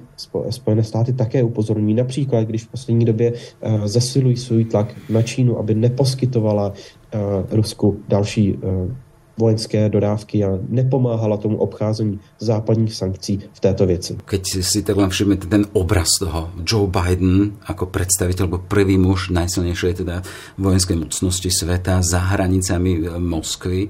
Spojené 0.50 0.84
státy 0.84 1.14
také 1.14 1.44
upozorňují. 1.44 1.94
Například, 1.94 2.44
když 2.44 2.64
v 2.64 2.68
poslední 2.68 3.06
době 3.06 3.34
uh, 3.34 3.86
zesilují 3.86 4.38
svůj 4.38 4.66
tlak 4.66 4.96
na 5.10 5.22
Čínu, 5.22 5.60
aby 5.60 5.76
neposkytovala 5.76 6.70
uh, 6.70 7.20
Rusku 7.52 8.00
další 8.08 8.54
uh, 8.54 8.92
vojenské 9.40 9.90
dodávky 9.90 10.44
a 10.44 10.60
nepomáhala 10.68 11.38
tomu 11.38 11.58
obcházení 11.58 12.20
západních 12.40 12.96
sankcí 12.96 13.40
v 13.54 13.60
této 13.60 13.88
věci. 13.88 14.20
Keď 14.28 14.44
si 14.60 14.84
tak 14.84 15.00
len 15.00 15.08
všimnete 15.08 15.48
ten 15.48 15.64
obraz 15.72 16.20
toho, 16.20 16.52
Joe 16.60 16.92
Biden 16.92 17.56
ako 17.64 17.88
predstaviteľ, 17.88 18.44
alebo 18.52 18.68
prvý 18.68 19.00
muž 19.00 19.32
najsilnejšej 19.32 20.04
teda 20.04 20.28
vojenskej 20.60 21.00
mocnosti 21.00 21.48
sveta 21.48 22.04
za 22.04 22.20
hranicami 22.20 23.16
Moskvy, 23.16 23.88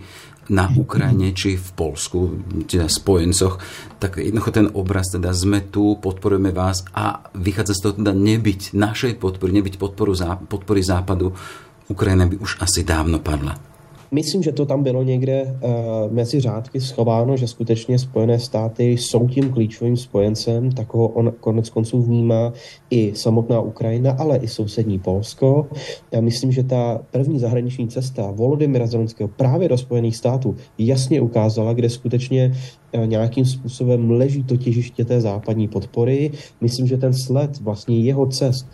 na 0.49 0.65
Ukrajine 0.73 1.31
či 1.31 1.55
v 1.55 1.69
Polsku, 1.77 2.41
teda 2.65 2.89
spojencoch, 2.89 3.62
tak 4.01 4.17
jednoducho 4.17 4.51
ten 4.51 4.67
obraz, 4.73 5.13
teda 5.13 5.29
sme 5.29 5.69
tu, 5.69 5.95
podporujeme 6.01 6.49
vás 6.49 6.83
a 6.93 7.21
vychádza 7.38 7.77
z 7.77 7.81
toho 7.85 7.93
teda 8.01 8.13
nebyť 8.17 8.73
našej 8.73 9.13
podpory, 9.21 9.53
nebyť 9.62 9.77
podporu, 9.77 10.17
podpory 10.49 10.81
západu, 10.81 11.38
Ukrajina 11.89 12.29
by 12.29 12.38
už 12.38 12.62
asi 12.62 12.85
dávno 12.85 13.17
padla. 13.17 13.68
Myslím, 14.12 14.43
že 14.43 14.52
to 14.52 14.65
tam 14.65 14.84
bylo 14.84 15.04
někde 15.04 15.43
uh, 15.43 16.13
mezi 16.13 16.39
řádky 16.39 16.82
schováno, 16.82 17.38
že 17.38 17.48
skutečně 17.48 18.00
Spojené 18.00 18.39
státy 18.39 18.91
jsou 18.91 19.28
tím 19.28 19.50
klíčovým 19.50 19.98
spojencem, 19.98 20.72
tak 20.72 20.93
ho 20.93 21.08
on 21.08 21.34
konec 21.39 21.69
konců 21.69 22.02
vnímá 22.02 22.54
i 22.89 23.15
samotná 23.15 23.62
Ukrajina, 23.62 24.12
ale 24.12 24.38
i 24.38 24.48
sousední 24.48 25.00
Polsko. 25.00 25.67
Já 26.12 26.22
myslím, 26.22 26.52
že 26.52 26.63
ta 26.63 27.00
první 27.12 27.39
zahraniční 27.39 27.88
cesta 27.88 28.32
Volodymyra 28.32 28.88
Zelenského 28.88 29.28
právě 29.28 29.69
do 29.69 29.78
Spojených 29.78 30.15
států 30.15 30.56
jasně 30.78 31.22
ukázala, 31.22 31.74
kde 31.74 31.89
skutečně 31.89 32.54
nějakým 33.06 33.45
způsobem 33.45 34.12
leží 34.12 34.43
to 34.43 34.58
těžiště 34.58 35.06
té 35.06 35.22
západní 35.22 35.67
podpory. 35.67 36.32
Myslím, 36.62 36.88
že 36.88 36.98
ten 36.98 37.13
sled 37.13 37.62
vlastně 37.62 38.00
jeho 38.00 38.26
cest 38.26 38.67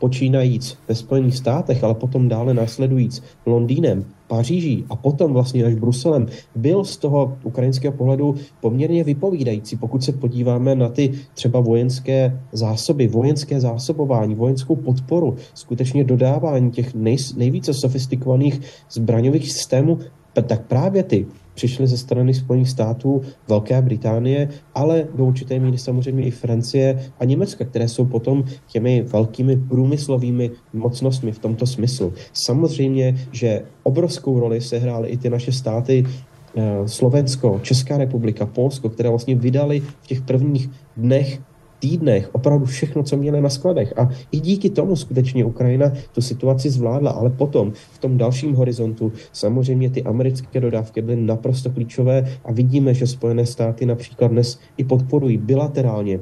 počínajíc 0.00 0.78
ve 0.88 0.94
Spojených 0.94 1.36
státech, 1.36 1.84
ale 1.84 1.94
potom 1.94 2.28
dále 2.28 2.54
následujíc 2.54 3.22
Londýnem, 3.46 4.04
Paříží 4.26 4.84
a 4.90 4.96
potom 4.96 5.32
vlastně 5.32 5.64
až 5.64 5.74
Bruselem, 5.74 6.26
byl 6.54 6.84
z 6.84 6.96
toho 6.96 7.36
ukrajinského 7.42 7.92
pohledu 7.92 8.34
poměrně 8.60 9.04
vypovídající. 9.04 9.76
Pokud 9.76 10.04
se 10.04 10.12
podíváme 10.12 10.74
na 10.74 10.88
ty 10.88 11.12
třeba 11.34 11.60
vojenské 11.60 12.40
zásoby, 12.52 13.08
vojenské 13.08 13.60
zásobování, 13.60 14.34
vojenskou 14.34 14.76
podporu, 14.76 15.36
skutečně 15.54 16.04
dodávání 16.04 16.70
těch 16.70 16.94
nej, 16.94 17.16
nejvíce 17.36 17.74
sofistikovaných 17.74 18.60
zbraňových 18.90 19.52
systémů, 19.52 19.98
tak 20.32 20.66
právě 20.66 21.02
ty 21.02 21.26
přišly 21.56 21.86
ze 21.86 21.96
strany 21.96 22.34
Spojených 22.34 22.70
států, 22.70 23.22
Velké 23.48 23.82
Británie, 23.82 24.48
ale 24.74 25.08
do 25.14 25.24
určité 25.24 25.58
míry 25.58 25.78
samozřejmě 25.78 26.24
i 26.24 26.30
Francie 26.30 27.12
a 27.18 27.24
Německa, 27.24 27.64
které 27.64 27.88
jsou 27.88 28.04
potom 28.04 28.44
těmi 28.68 29.02
velkými 29.02 29.56
průmyslovými 29.56 30.50
mocnostmi 30.72 31.32
v 31.32 31.38
tomto 31.38 31.66
smyslu. 31.66 32.12
Samozřejmě, 32.32 33.16
že 33.32 33.62
obrovskou 33.82 34.40
roli 34.40 34.60
sehrály 34.60 35.08
i 35.08 35.16
ty 35.16 35.30
naše 35.30 35.52
státy 35.52 36.04
eh, 36.04 36.88
Slovensko, 36.88 37.60
Česká 37.62 37.98
republika, 37.98 38.46
Polsko, 38.46 38.88
které 38.88 39.08
vlastně 39.08 39.34
vydali 39.34 39.80
v 39.80 40.06
těch 40.06 40.20
prvních 40.20 40.70
dnech 40.96 41.40
týdnech 41.78 42.28
opravdu 42.32 42.66
všechno, 42.66 43.02
co 43.02 43.16
měli 43.16 43.40
na 43.40 43.48
skladech. 43.48 43.98
A 43.98 44.08
i 44.32 44.40
díky 44.40 44.70
tomu 44.70 44.96
skutečně 44.96 45.44
Ukrajina 45.44 45.92
tu 46.12 46.20
situaci 46.20 46.70
zvládla, 46.70 47.10
ale 47.10 47.30
potom 47.30 47.72
v 47.92 47.98
tom 47.98 48.18
dalším 48.18 48.54
horizontu 48.54 49.12
samozřejmě 49.32 49.90
ty 49.90 50.02
americké 50.02 50.60
dodávky 50.60 51.02
byly 51.02 51.16
naprosto 51.16 51.70
klíčové 51.70 52.28
a 52.44 52.52
vidíme, 52.52 52.94
že 52.94 53.06
Spojené 53.06 53.46
státy 53.46 53.86
například 53.86 54.28
dnes 54.28 54.58
i 54.76 54.84
podporují 54.84 55.36
bilaterálně 55.36 56.20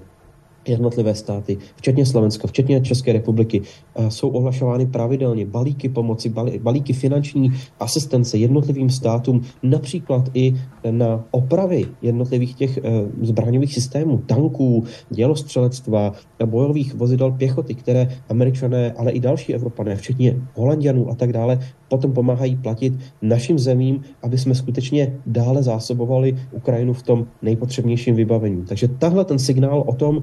jednotlivé 0.68 1.14
státy, 1.14 1.58
včetně 1.76 2.06
Slovenska, 2.06 2.48
včetně 2.48 2.80
České 2.80 3.12
republiky, 3.12 3.62
jsou 4.08 4.28
ohlašovány 4.28 4.86
pravidelně 4.86 5.46
balíky 5.46 5.88
pomoci, 5.88 6.32
balíky 6.62 6.92
finanční 6.92 7.52
asistence 7.80 8.38
jednotlivým 8.38 8.90
státům, 8.90 9.42
například 9.62 10.30
i 10.34 10.54
na 10.90 11.24
opravy 11.30 11.86
jednotlivých 12.02 12.54
těch 12.54 12.78
eh, 12.78 12.82
zbraňových 13.22 13.74
systémů, 13.74 14.18
tanků, 14.18 14.84
dělostřelectva, 15.10 16.12
bojových 16.46 16.94
vozidel 16.94 17.32
pěchoty, 17.32 17.74
které 17.74 18.08
američané, 18.28 18.92
ale 18.92 19.12
i 19.12 19.20
další 19.20 19.54
Evropané, 19.54 19.96
včetně 19.96 20.36
Holandianů 20.54 21.10
a 21.10 21.14
tak 21.14 21.32
dále, 21.32 21.58
potom 21.88 22.12
pomáhají 22.12 22.56
platit 22.56 22.92
našim 23.22 23.58
zemím, 23.58 24.00
aby 24.22 24.38
jsme 24.38 24.54
skutečně 24.54 25.18
dále 25.26 25.62
zásobovali 25.62 26.36
Ukrajinu 26.52 26.92
v 26.92 27.02
tom 27.02 27.26
nejpotřebnějším 27.42 28.14
vybavení. 28.14 28.64
Takže 28.68 28.88
tahle 28.88 29.24
ten 29.24 29.38
signál 29.38 29.84
o 29.86 29.94
tom, 29.94 30.22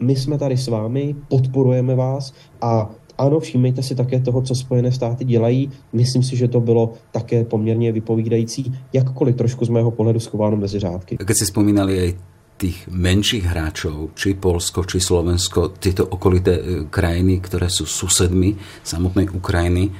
my 0.00 0.16
jsme 0.16 0.38
tady 0.38 0.56
s 0.56 0.68
vámi, 0.68 1.14
podporujeme 1.28 1.94
vás 1.94 2.32
a 2.60 2.90
ano, 3.18 3.40
všímejte 3.40 3.82
si 3.82 3.94
také 3.94 4.20
toho, 4.20 4.42
co 4.42 4.54
Spojené 4.54 4.92
státy 4.92 5.24
dělají. 5.24 5.70
Myslím 5.92 6.22
si, 6.22 6.36
že 6.36 6.48
to 6.48 6.60
bylo 6.60 6.92
také 7.12 7.44
poměrně 7.44 7.92
vypovídající, 7.92 8.74
jakkoliv 8.92 9.36
trošku 9.36 9.64
z 9.64 9.68
mého 9.68 9.90
pohledu 9.90 10.20
schováno 10.20 10.56
mezi 10.56 10.78
řádky. 10.78 11.16
Keď 11.16 11.36
si 11.36 11.46
spomínali 11.46 11.92
aj 12.00 12.10
tých 12.54 12.86
menších 12.86 13.50
hráčov, 13.50 14.14
či 14.14 14.38
Polsko, 14.38 14.86
či 14.86 15.02
Slovensko, 15.02 15.74
tieto 15.74 16.06
okolité 16.06 16.54
e, 16.54 16.62
krajiny, 16.86 17.42
ktoré 17.42 17.66
sú 17.66 17.82
susedmi 17.82 18.54
samotnej 18.86 19.26
Ukrajiny, 19.34 19.90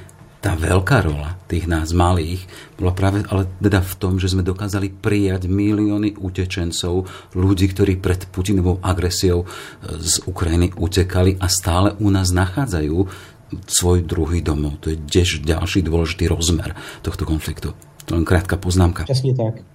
tá 0.45 0.53
veľká 0.53 1.01
rola 1.01 1.41
tých 1.49 1.65
nás 1.65 1.89
malých 1.89 2.45
bola 2.77 2.93
práve 2.93 3.25
ale 3.33 3.49
teda 3.57 3.81
v 3.81 3.93
tom, 3.97 4.21
že 4.21 4.29
sme 4.29 4.45
dokázali 4.45 4.93
prijať 4.93 5.49
milióny 5.49 6.21
utečencov, 6.21 7.09
ľudí, 7.33 7.65
ktorí 7.73 7.97
pred 7.97 8.29
Putinovou 8.29 8.77
agresiou 8.85 9.41
e, 9.41 9.47
z 9.97 10.21
Ukrajiny 10.29 10.77
utekali 10.77 11.41
a 11.41 11.49
stále 11.49 11.97
u 11.97 12.13
nás 12.13 12.29
nachádzajú 12.29 12.97
svoj 13.65 14.05
druhý 14.05 14.45
domov. 14.45 14.77
To 14.85 14.93
je 14.93 15.01
tiež 15.01 15.41
ďalší 15.41 15.81
dôležitý 15.81 16.29
rozmer 16.29 16.77
tohto 17.01 17.25
konfliktu. 17.25 17.73
To 18.05 18.13
len 18.13 18.21
krátka 18.21 18.53
poznámka. 18.53 19.09
Přesně 19.09 19.33
tak. 19.33 19.74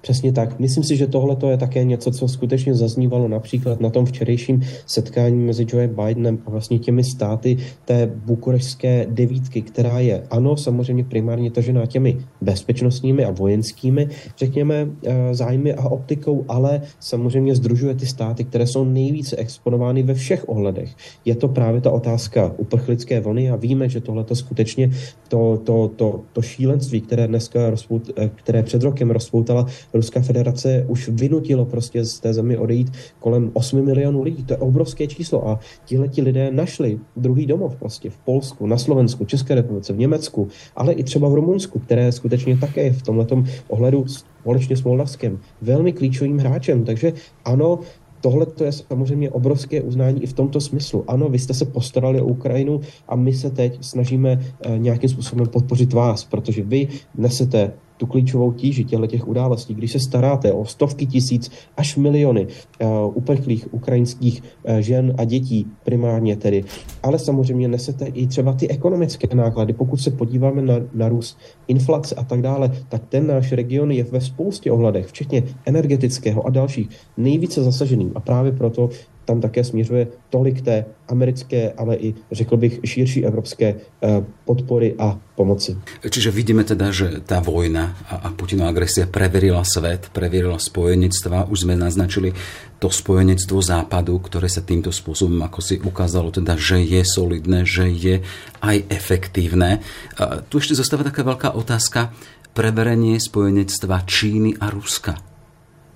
Přesně 0.00 0.32
tak. 0.32 0.58
Myslím 0.58 0.84
si, 0.84 0.96
že 0.96 1.06
tohle 1.06 1.36
je 1.50 1.56
také 1.56 1.84
něco, 1.84 2.10
co 2.10 2.28
skutečně 2.28 2.74
zaznívalo 2.74 3.28
například 3.28 3.80
na 3.80 3.90
tom 3.90 4.06
včerejším 4.06 4.62
setkání 4.86 5.36
mezi 5.36 5.66
Joe 5.68 5.88
Bidenem 5.88 6.38
a 6.46 6.50
vlastně 6.50 6.78
těmi 6.78 7.04
státy 7.04 7.56
té 7.84 8.06
bukurešské 8.06 9.06
devítky, 9.10 9.62
která 9.62 9.98
je, 9.98 10.22
ano, 10.30 10.56
samozřejmě 10.56 11.04
primárně 11.04 11.50
tažená 11.50 11.86
těmi 11.86 12.16
bezpečnostními 12.40 13.24
a 13.24 13.30
vojenskými, 13.30 14.08
řekněme, 14.38 14.88
eh, 15.06 15.34
zájmy 15.34 15.74
a 15.74 15.84
optikou, 15.84 16.44
ale 16.48 16.80
samozřejmě 17.00 17.54
združuje 17.54 17.94
ty 17.94 18.06
státy, 18.06 18.44
které 18.44 18.66
jsou 18.66 18.84
nejvíce 18.84 19.36
exponovány 19.36 20.02
ve 20.02 20.14
všech 20.14 20.48
ohledech. 20.48 20.96
Je 21.24 21.34
to 21.34 21.48
právě 21.48 21.80
ta 21.80 21.90
otázka 21.90 22.52
uprchlické 22.56 23.20
vlny 23.20 23.50
a 23.50 23.56
víme, 23.56 23.88
že 23.88 24.00
tohle 24.00 24.24
skutečně 24.32 24.90
to, 25.28 25.60
to, 25.64 25.90
to, 25.96 26.20
to 26.32 26.42
šílenství, 26.42 27.00
které 27.00 27.28
dneska 27.28 27.70
rozpout, 27.70 28.10
eh, 28.16 28.30
které 28.34 28.62
před 28.62 28.82
rokem 28.82 29.10
rozpoutala 29.10 29.66
Ruská 29.94 30.20
federace 30.20 30.84
už 30.88 31.08
vynutilo 31.08 31.64
prostě 31.64 32.04
z 32.04 32.20
té 32.20 32.34
země 32.34 32.58
odejít 32.58 32.92
kolem 33.20 33.50
8 33.52 33.84
milionů 33.84 34.22
lidí. 34.22 34.44
To 34.44 34.52
je 34.52 34.56
obrovské 34.56 35.06
číslo 35.06 35.48
a 35.48 35.58
tihle 35.84 36.08
ti 36.08 36.22
lidé 36.22 36.50
našli 36.50 36.98
druhý 37.16 37.46
domov 37.46 37.76
prostě 37.76 38.10
v 38.10 38.18
Polsku, 38.18 38.66
na 38.66 38.78
Slovensku, 38.78 39.24
České 39.24 39.54
republice, 39.54 39.92
v 39.92 39.98
Německu, 39.98 40.48
ale 40.76 40.92
i 40.92 41.02
třeba 41.02 41.28
v 41.28 41.34
Rumunsku, 41.34 41.78
které 41.78 42.12
skutečně 42.12 42.56
také 42.56 42.82
je 42.82 42.92
v 42.92 43.02
tomto 43.02 43.44
ohledu 43.68 44.04
společně 44.40 44.76
s 44.76 44.82
Moldavskem 44.82 45.38
velmi 45.62 45.92
klíčovým 45.92 46.38
hráčem. 46.38 46.84
Takže 46.84 47.12
ano, 47.44 47.78
Tohle 48.20 48.46
to 48.46 48.64
je 48.64 48.72
samozřejmě 48.72 49.30
obrovské 49.30 49.80
uznání 49.80 50.22
i 50.22 50.26
v 50.26 50.32
tomto 50.32 50.60
smyslu. 50.60 51.04
Ano, 51.08 51.28
vy 51.28 51.38
jste 51.38 51.54
se 51.54 51.64
postarali 51.64 52.20
o 52.20 52.24
Ukrajinu 52.24 52.80
a 53.08 53.16
my 53.16 53.32
se 53.32 53.50
teď 53.50 53.84
snažíme 53.84 54.40
eh, 54.40 54.78
nějakým 54.78 55.08
způsobem 55.08 55.46
podpořit 55.46 55.92
vás, 55.92 56.24
protože 56.24 56.62
vy 56.62 56.88
nesete 57.16 57.72
tu 58.00 58.06
klíčovou 58.06 58.52
tíži 58.52 58.84
těchto 58.84 59.06
těch 59.06 59.28
událostí, 59.28 59.74
když 59.74 59.92
se 59.92 60.00
staráte 60.00 60.52
o 60.52 60.64
stovky 60.64 61.06
tisíc 61.06 61.50
až 61.76 61.96
miliony 61.96 62.46
uh, 62.46 62.88
uprchlých 63.14 63.74
ukrajinských 63.74 64.42
uh, 64.42 64.76
žen 64.76 65.14
a 65.18 65.24
dětí 65.24 65.66
primárně 65.84 66.36
tedy, 66.36 66.64
ale 67.02 67.18
samozřejmě 67.18 67.68
nesete 67.68 68.06
i 68.06 68.26
třeba 68.26 68.52
ty 68.52 68.68
ekonomické 68.68 69.36
náklady. 69.36 69.72
Pokud 69.72 69.96
se 69.96 70.10
podíváme 70.10 70.62
na, 70.62 70.74
na 70.94 71.08
růst 71.08 71.38
inflace 71.68 72.14
a 72.14 72.24
tak 72.24 72.40
dále, 72.40 72.72
tak 72.88 73.02
ten 73.08 73.26
náš 73.26 73.52
region 73.52 73.90
je 73.90 74.04
ve 74.04 74.20
spoustě 74.20 74.72
ohledech, 74.72 75.06
včetně 75.06 75.42
energetického 75.66 76.46
a 76.46 76.50
dalších, 76.50 76.88
nejvíce 77.16 77.62
zasaženým 77.62 78.12
a 78.14 78.20
právě 78.20 78.52
proto 78.52 78.88
tam 79.30 79.38
také 79.38 79.62
směřuje 79.64 80.26
tolik 80.30 80.66
té 80.66 80.84
americké, 81.06 81.70
ale 81.78 81.94
i 81.96 82.14
řekl 82.32 82.56
bych 82.56 82.82
širší 82.84 83.22
evropské 83.22 83.78
eh, 83.78 84.24
podpory 84.44 84.98
a 84.98 85.14
pomoci. 85.38 85.78
Čiže 86.02 86.34
vidíme 86.34 86.66
teda, 86.66 86.90
že 86.90 87.22
tá 87.22 87.38
vojna 87.38 87.94
a, 88.10 88.34
Putinova 88.34 88.74
agresia 88.74 89.06
preverila 89.06 89.62
svet, 89.62 90.10
preverila 90.10 90.58
spojenectva. 90.58 91.46
Už 91.46 91.62
sme 91.62 91.78
naznačili 91.78 92.34
to 92.82 92.90
spojenectvo 92.90 93.62
západu, 93.62 94.18
ktoré 94.18 94.50
sa 94.50 94.66
týmto 94.66 94.90
spôsobom, 94.90 95.46
ako 95.46 95.62
si 95.62 95.78
ukázalo, 95.78 96.34
teda, 96.34 96.58
že 96.58 96.82
je 96.82 97.06
solidné, 97.06 97.62
že 97.62 97.86
je 97.86 98.26
aj 98.58 98.76
efektívne. 98.90 99.78
A 100.18 100.42
tu 100.42 100.58
ešte 100.58 100.74
zostáva 100.74 101.06
taká 101.06 101.22
veľká 101.22 101.54
otázka, 101.54 102.10
preverenie 102.50 103.22
spojenectva 103.22 104.02
Číny 104.10 104.58
a 104.58 104.74
Ruska 104.74 105.29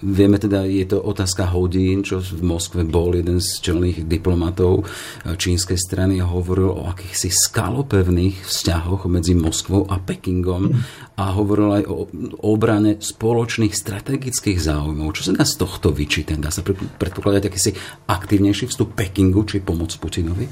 Vieme 0.02 0.42
teda, 0.42 0.66
je 0.66 0.84
to 0.90 0.98
otázka 0.98 1.54
hodín, 1.54 2.02
čo 2.02 2.18
v 2.18 2.42
Moskve 2.42 2.82
bol 2.82 3.14
jeden 3.14 3.38
z 3.38 3.62
čelných 3.62 4.10
diplomatov 4.10 4.90
čínskej 5.22 5.78
strany 5.78 6.18
a 6.18 6.26
hovoril 6.26 6.74
o 6.74 6.90
akýchsi 6.90 7.30
skalopevných 7.30 8.42
vzťahoch 8.42 9.06
medzi 9.06 9.38
Moskvou 9.38 9.86
a 9.86 10.02
Pekingom 10.02 10.74
a 11.14 11.24
hovoril 11.32 11.70
aj 11.78 11.84
o 11.86 12.10
obrane 12.42 12.98
spoločných 12.98 13.70
strategických 13.70 14.58
záujmov. 14.58 15.14
Čo 15.14 15.30
sa 15.30 15.32
dá 15.38 15.44
z 15.46 15.62
tohto 15.62 15.94
vyčítať? 15.94 16.36
Dá 16.42 16.50
sa 16.50 16.66
predpokladať 16.98 17.42
akýsi 17.46 17.70
aktívnejší 18.10 18.66
vstup 18.66 18.98
Pekingu 18.98 19.46
či 19.46 19.62
pomoc 19.62 19.94
Putinovi? 19.96 20.50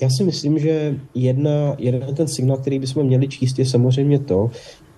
Já 0.00 0.08
si 0.10 0.24
myslím, 0.24 0.58
že 0.58 0.98
jedna, 1.14 1.74
jeden 1.78 2.14
ten 2.14 2.28
signál, 2.28 2.56
který 2.56 2.78
bychom 2.78 3.06
měli 3.06 3.28
číst, 3.28 3.58
je 3.58 3.66
samozřejmě 3.66 4.18
to, 4.18 4.50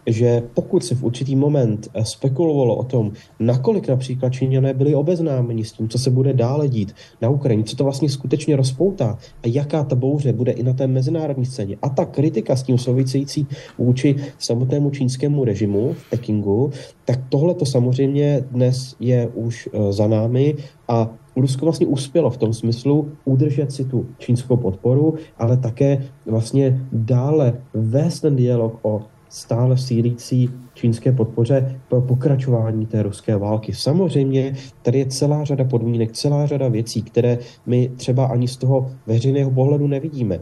že 0.06 0.42
pokud 0.54 0.84
se 0.84 0.94
v 0.94 1.04
určitý 1.04 1.36
moment 1.36 1.88
eh, 1.94 2.04
spekulovalo 2.04 2.76
o 2.76 2.84
tom, 2.84 3.12
nakolik 3.40 3.88
například 3.88 4.30
Číňané 4.30 4.74
byli 4.74 4.94
obeznámeni 4.94 5.64
s 5.64 5.72
tím, 5.72 5.88
co 5.88 5.98
se 5.98 6.10
bude 6.10 6.32
dále 6.32 6.68
dít 6.68 6.94
na 7.22 7.28
Ukrajině, 7.28 7.64
co 7.64 7.76
to 7.76 7.84
vlastně 7.84 8.08
skutečně 8.08 8.56
rozpoutá 8.56 9.18
a 9.42 9.46
jaká 9.46 9.84
ta 9.84 9.96
bouře 9.96 10.32
bude 10.32 10.52
i 10.52 10.62
na 10.62 10.72
té 10.72 10.86
mezinárodní 10.86 11.46
scéně. 11.46 11.76
A 11.82 11.88
ta 11.88 12.04
kritika 12.04 12.56
s 12.56 12.62
tím 12.62 12.78
související 12.78 13.46
vůči 13.78 14.16
samotnému 14.38 14.90
čínskému 14.90 15.44
režimu 15.44 15.92
v 15.92 16.10
Pekingu, 16.10 16.70
tak 17.04 17.20
tohle 17.28 17.54
to 17.54 17.66
samozřejmě 17.66 18.44
dnes 18.50 18.96
je 19.00 19.28
už 19.34 19.68
eh, 19.72 19.92
za 19.92 20.06
námi 20.06 20.54
a 20.88 21.10
Rusko 21.36 21.66
vlastně 21.66 21.86
uspělo 21.86 22.30
v 22.30 22.36
tom 22.36 22.52
smyslu 22.52 23.12
udržet 23.24 23.72
si 23.72 23.84
tu 23.84 24.06
čínskou 24.18 24.56
podporu, 24.56 25.14
ale 25.38 25.56
také 25.56 26.04
vlastně 26.26 26.80
dále 26.92 27.60
vést 27.74 28.20
ten 28.20 28.36
dialog 28.36 28.78
o 28.82 29.02
stále 29.36 29.76
sílící 29.76 30.50
čínské 30.74 31.12
podpoře 31.12 31.80
pro 31.88 32.00
pokračování 32.00 32.86
té 32.86 33.02
ruské 33.02 33.36
války. 33.36 33.74
Samozřejmě 33.74 34.54
tady 34.82 34.98
je 34.98 35.06
celá 35.06 35.44
řada 35.44 35.64
podmínek, 35.64 36.12
celá 36.12 36.46
řada 36.46 36.68
věcí, 36.68 37.02
které 37.02 37.38
my 37.66 37.90
třeba 37.96 38.26
ani 38.26 38.48
z 38.48 38.56
toho 38.56 38.90
veřejného 39.06 39.50
pohledu 39.50 39.86
nevidíme. 39.86 40.40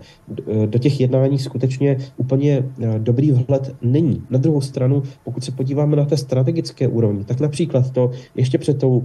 Do 0.66 0.78
těch 0.78 1.00
jednání 1.00 1.38
skutečně 1.38 1.96
úplně 2.16 2.64
eh, 2.82 2.98
dobrý 2.98 3.32
vhled 3.32 3.76
není. 3.82 4.22
Na 4.30 4.38
druhou 4.38 4.60
stranu, 4.60 5.02
pokud 5.24 5.44
se 5.44 5.52
podíváme 5.52 5.96
na 5.96 6.04
té 6.04 6.16
strategické 6.16 6.88
úrovni, 6.88 7.24
tak 7.24 7.40
například 7.40 7.90
to 7.90 8.10
ještě 8.34 8.58
před 8.58 8.78
tou 8.78 9.02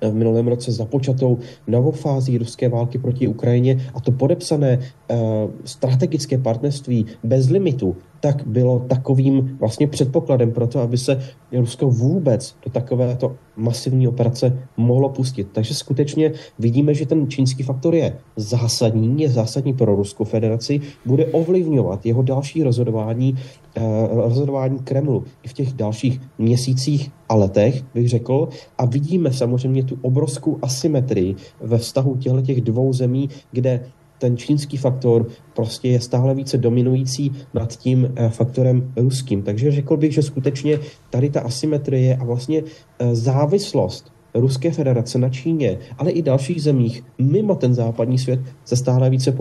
v 0.00 0.14
minulém 0.14 0.48
roce 0.48 0.72
započatou 0.72 1.38
novou 1.66 1.90
fází 1.90 2.38
ruské 2.38 2.68
války 2.68 2.98
proti 2.98 3.28
Ukrajině 3.28 3.90
a 3.94 4.00
to 4.00 4.12
podepsané 4.12 4.78
uh, 4.78 5.16
strategické 5.64 6.38
partnerství 6.38 7.06
bez 7.24 7.48
limitu, 7.48 7.96
tak 8.26 8.46
bylo 8.46 8.78
takovým 8.78 9.56
vlastně 9.60 9.86
předpokladem 9.86 10.52
pro 10.52 10.66
to, 10.66 10.80
aby 10.80 10.98
se 10.98 11.22
Rusko 11.52 11.86
vůbec 11.86 12.56
do 12.64 12.70
takovéto 12.70 13.36
masivní 13.56 14.08
operace 14.08 14.58
mohlo 14.76 15.08
pustit. 15.08 15.48
Takže 15.52 15.74
skutečně 15.74 16.32
vidíme, 16.58 16.94
že 16.94 17.06
ten 17.06 17.30
čínský 17.30 17.62
faktor 17.62 17.94
je 17.94 18.18
zásadní, 18.36 19.22
je 19.22 19.28
zásadní 19.28 19.74
pro 19.74 19.94
Ruskou 19.94 20.24
federaci, 20.24 20.80
bude 21.06 21.26
ovlivňovat 21.26 22.06
jeho 22.06 22.22
další 22.22 22.62
rozhodování, 22.62 23.38
eh, 23.76 23.82
rozhodování 24.10 24.78
Kremlu 24.78 25.24
i 25.42 25.48
v 25.48 25.52
těch 25.52 25.72
dalších 25.72 26.20
měsících 26.38 27.10
a 27.28 27.34
letech, 27.34 27.84
bych 27.94 28.08
řekl. 28.08 28.48
A 28.78 28.86
vidíme 28.86 29.32
samozřejmě 29.32 29.84
tu 29.84 29.98
obrovskou 30.02 30.58
asymetrii 30.62 31.36
ve 31.60 31.78
vztahu 31.78 32.16
těchto 32.16 32.42
těch 32.42 32.60
dvou 32.60 32.92
zemí, 32.92 33.28
kde 33.52 33.86
ten 34.18 34.36
čínský 34.36 34.76
faktor 34.76 35.26
prostě 35.54 35.88
je 35.88 36.00
stále 36.00 36.34
více 36.34 36.58
dominující 36.58 37.32
nad 37.54 37.76
tím 37.76 38.12
eh, 38.16 38.28
faktorem 38.28 38.92
ruským. 38.96 39.42
Takže 39.42 39.70
řekl 39.70 39.96
bych, 39.96 40.12
že 40.12 40.22
skutečně 40.22 40.78
tady 41.10 41.30
ta 41.30 41.40
asymetrie 41.40 42.16
a 42.16 42.24
vlastně 42.24 42.62
eh, 42.98 43.14
závislost 43.14 44.12
Ruské 44.34 44.70
federace 44.70 45.18
na 45.18 45.28
Číně, 45.28 45.78
ale 45.98 46.10
i 46.10 46.22
dalších 46.22 46.62
zemích 46.62 47.04
mimo 47.18 47.54
ten 47.54 47.74
západní 47.74 48.18
svět 48.18 48.40
se 48.64 48.76
stále 48.76 49.10
více 49.10 49.32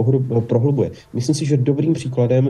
prohlubuje. 0.47 0.91
Myslím 1.13 1.35
si, 1.35 1.45
že 1.45 1.57
dobrým 1.57 1.93
příkladem 1.93 2.49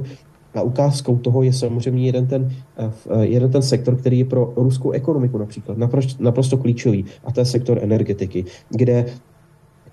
a 0.56 0.62
ukázkou 0.62 1.18
toho 1.18 1.44
je 1.44 1.54
samozřejmě 1.54 2.06
jeden 2.06 2.28
ten, 2.28 2.52
eh, 2.78 3.26
jeden 3.26 3.52
ten 3.52 3.62
sektor, 3.62 3.96
který 3.96 4.20
je 4.20 4.26
pro 4.26 4.54
ruskou 4.56 4.92
ekonomiku 4.92 5.38
například 5.38 5.78
naprosto 6.20 6.58
klíčový, 6.58 7.06
a 7.26 7.32
to 7.32 7.40
je 7.40 7.46
sektor 7.46 7.80
energetiky, 7.82 8.46
kde 8.70 9.06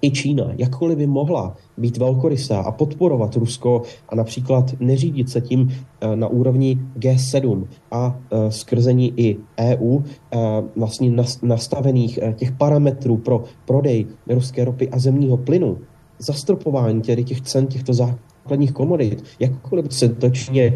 i 0.02 0.10
Čína, 0.10 0.52
jakkoliv 0.58 0.98
by 0.98 1.06
mohla 1.06 1.56
být 1.76 1.96
velkorysá 1.96 2.60
a 2.60 2.72
podporovat 2.72 3.36
Rusko 3.36 3.82
a 4.08 4.14
například 4.14 4.74
neřídit 4.80 5.30
se 5.30 5.40
tím 5.40 5.68
eh, 6.00 6.16
na 6.16 6.28
úrovni 6.28 6.78
G7 6.98 7.66
a 7.90 8.18
eh, 8.30 8.50
skrzení 8.50 9.12
i 9.16 9.36
EU 9.60 10.00
eh, 10.00 10.38
vlastně 10.76 11.12
nastavených 11.42 12.18
těch 12.34 12.52
parametrů 12.52 13.16
pro 13.16 13.44
prodej 13.64 14.06
ruské 14.28 14.64
ropy 14.64 14.88
a 14.88 14.98
zemního 14.98 15.36
plynu, 15.36 15.78
zastropování 16.18 17.02
tedy 17.02 17.24
těch 17.24 17.40
cen 17.40 17.66
těchto 17.66 17.94
základních 17.94 18.72
komodit, 18.72 19.24
jakkoliv 19.40 19.94
se 19.94 20.08
to 20.08 20.30
Číně 20.30 20.74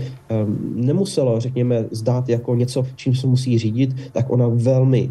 nemuselo, 0.74 1.40
řekněme, 1.40 1.84
zdát 1.90 2.28
jako 2.28 2.54
něco, 2.54 2.86
čím 2.96 3.14
se 3.14 3.26
musí 3.26 3.58
řídit, 3.58 3.96
tak 4.12 4.30
ona 4.30 4.48
velmi 4.48 5.10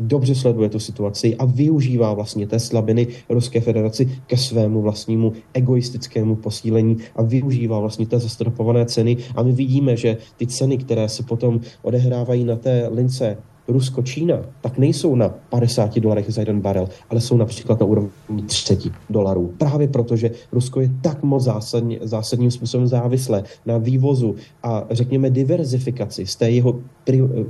dobře 0.00 0.34
sleduje 0.34 0.68
tu 0.68 0.78
situaci 0.78 1.36
a 1.36 1.44
využívá 1.44 2.14
vlastně 2.14 2.46
té 2.46 2.58
slabiny 2.58 3.06
Ruské 3.28 3.60
federaci 3.60 4.18
ke 4.26 4.36
svému 4.36 4.82
vlastnímu 4.82 5.32
egoistickému 5.54 6.36
posílení 6.36 6.96
a 7.16 7.22
využívá 7.22 7.80
vlastně 7.80 8.06
té 8.06 8.18
zastropované 8.18 8.86
ceny. 8.86 9.16
A 9.36 9.42
my 9.42 9.52
vidíme, 9.52 9.96
že 9.96 10.16
ty 10.36 10.46
ceny, 10.46 10.78
které 10.78 11.08
se 11.08 11.22
potom 11.22 11.60
odehrávají 11.82 12.44
na 12.44 12.56
té 12.56 12.88
lince 12.92 13.36
Rusko-Čína, 13.68 14.40
tak 14.60 14.78
nejsou 14.78 15.14
na 15.14 15.28
50 15.28 15.98
dolarech 15.98 16.30
za 16.32 16.40
jeden 16.40 16.60
barel, 16.60 16.88
ale 17.10 17.20
jsou 17.20 17.36
například 17.36 17.80
na 17.80 17.86
úrovni 17.86 18.42
30 18.46 18.78
dolarů. 19.10 19.54
Právě 19.58 19.88
proto, 19.88 20.16
že 20.16 20.30
Rusko 20.52 20.80
je 20.80 20.90
tak 21.02 21.22
moc 21.22 21.42
zásadně, 21.42 21.98
zásadním 22.02 22.50
způsobem 22.50 22.86
závislé 22.86 23.44
na 23.66 23.78
vývozu 23.78 24.34
a 24.62 24.84
řekněme 24.90 25.30
diverzifikaci 25.30 26.26
z 26.26 26.36
té 26.36 26.50
jeho 26.50 26.80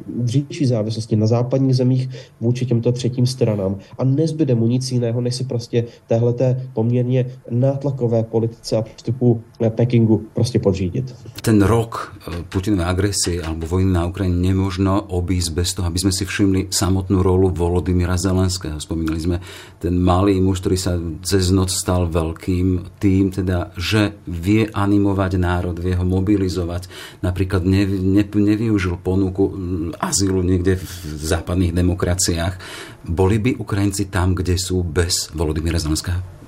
dřívější 0.06 0.66
závislosti 0.66 1.16
na 1.16 1.26
západních 1.26 1.76
zemích 1.76 2.08
vůči 2.40 2.66
těmto 2.66 2.92
třetím 2.92 3.26
stranám 3.26 3.76
a 3.98 4.04
nezbyde 4.04 4.54
mu 4.54 4.66
nic 4.66 4.92
jiného, 4.92 5.20
než 5.20 5.34
si 5.34 5.44
prostě 5.44 5.84
téhleté 6.06 6.68
poměrně 6.72 7.26
nátlakové 7.50 8.22
politice 8.22 8.76
a 8.76 8.82
přístupu 8.82 9.40
Pekingu 9.68 10.22
prostě 10.34 10.58
podřídit. 10.58 11.14
Ten 11.42 11.62
rok 11.62 12.16
eh, 12.28 12.42
Putinovej 12.48 12.86
agresie 12.86 13.42
alebo 13.42 13.66
vojny 13.66 13.92
na 13.92 14.06
Ukrajině 14.06 14.36
nemožno 14.36 15.02
obísť 15.02 15.52
bez 15.52 15.74
toho, 15.74 15.86
aby 15.86 15.98
sme 16.00 16.12
si 16.16 16.24
všimli 16.24 16.72
samotnú 16.72 17.20
rolu 17.20 17.52
Volodymyra 17.52 18.16
Zelenského. 18.16 18.80
Spomínali 18.80 19.20
sme 19.20 19.36
ten 19.76 20.00
malý 20.00 20.40
muž, 20.40 20.64
ktorý 20.64 20.78
sa 20.80 20.96
cez 21.20 21.52
noc 21.52 21.68
stal 21.68 22.08
veľkým 22.08 22.96
tým, 22.96 23.28
teda, 23.28 23.76
že 23.76 24.16
vie 24.24 24.64
animovať 24.72 25.32
národ, 25.36 25.76
vie 25.76 25.92
ho 25.92 26.04
mobilizovať. 26.08 26.88
Napríklad 27.20 27.68
ne, 27.68 27.84
ne, 27.84 28.24
nevyužil 28.24 28.96
ponuku 29.04 29.52
mm, 29.52 30.00
azylu 30.00 30.40
niekde 30.40 30.80
v 30.80 31.20
západných 31.20 31.76
demokraciách. 31.76 32.56
Boli 33.04 33.36
by 33.36 33.60
Ukrajinci 33.60 34.08
tam, 34.08 34.32
kde 34.32 34.56
sú 34.56 34.80
bez 34.80 35.28
Volodymyra 35.36 35.76
Zelenského? 35.76 36.40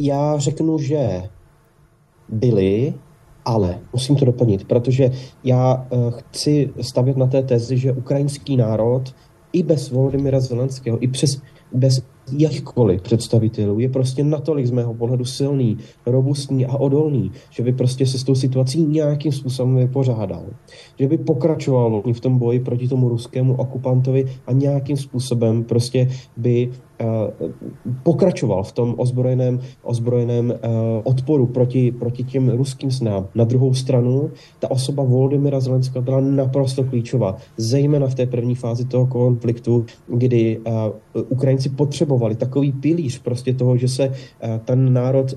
Já 0.00 0.34
řeknu, 0.38 0.78
že 0.78 1.22
byli, 2.28 2.94
ale 3.44 3.78
musím 3.92 4.16
to 4.16 4.24
doplnit, 4.24 4.68
protože 4.68 5.10
já 5.44 5.86
uh, 5.90 6.10
chci 6.10 6.70
stavět 6.80 7.16
na 7.16 7.26
té 7.26 7.42
tezi, 7.42 7.78
že 7.78 7.92
ukrajinský 7.92 8.56
národ 8.56 9.14
i 9.52 9.62
bez 9.62 9.90
Volodymyra 9.90 10.40
Zelenského, 10.40 11.02
i 11.02 11.08
přes, 11.08 11.40
bez 11.72 12.02
jakýchkoliv 12.32 13.02
představitelů 13.02 13.80
je 13.80 13.88
prostě 13.88 14.24
natolik 14.24 14.66
z 14.66 14.70
mého 14.70 14.94
pohledu 14.94 15.24
silný, 15.24 15.78
robustní 16.06 16.66
a 16.66 16.76
odolný, 16.76 17.32
že 17.50 17.62
by 17.62 17.72
prostě 17.72 18.06
se 18.06 18.18
s 18.18 18.24
tou 18.24 18.34
situací 18.34 18.82
nějakým 18.82 19.32
způsobem 19.32 19.76
vypořádal. 19.76 20.44
Že 20.98 21.08
by 21.08 21.18
pokračoval 21.18 22.02
v 22.12 22.20
tom 22.20 22.38
boji 22.38 22.60
proti 22.60 22.88
tomu 22.88 23.08
ruskému 23.08 23.54
okupantovi 23.54 24.26
a 24.46 24.52
nějakým 24.52 24.96
způsobem 24.96 25.64
prostě 25.64 26.08
by 26.36 26.70
Eh, 26.98 27.50
pokračoval 28.02 28.62
v 28.62 28.72
tom 28.72 28.94
ozbrojeném, 28.98 29.60
ozbrojeném 29.82 30.52
eh, 30.52 30.68
odporu 31.04 31.46
proti, 31.46 31.92
proti 31.92 32.24
těm 32.24 32.48
ruským 32.48 32.90
snám. 32.90 33.28
Na 33.34 33.44
druhou 33.44 33.74
stranu, 33.74 34.30
ta 34.58 34.70
osoba 34.70 35.02
Volodymyra 35.02 35.60
Zelenského 35.60 36.02
byla 36.02 36.20
naprosto 36.20 36.84
klíčová, 36.84 37.36
zejména 37.56 38.06
v 38.06 38.14
té 38.14 38.26
první 38.26 38.54
fázi 38.54 38.84
toho 38.84 39.06
konfliktu, 39.06 39.84
kdy 40.06 40.60
eh, 40.66 40.70
Ukrajinci 41.28 41.68
potřebovali 41.68 42.13
takový 42.36 42.72
pilíř 42.72 43.18
prostě 43.18 43.54
toho, 43.54 43.76
že 43.76 43.88
se 43.88 44.12
ten 44.64 44.92
národ 44.92 45.34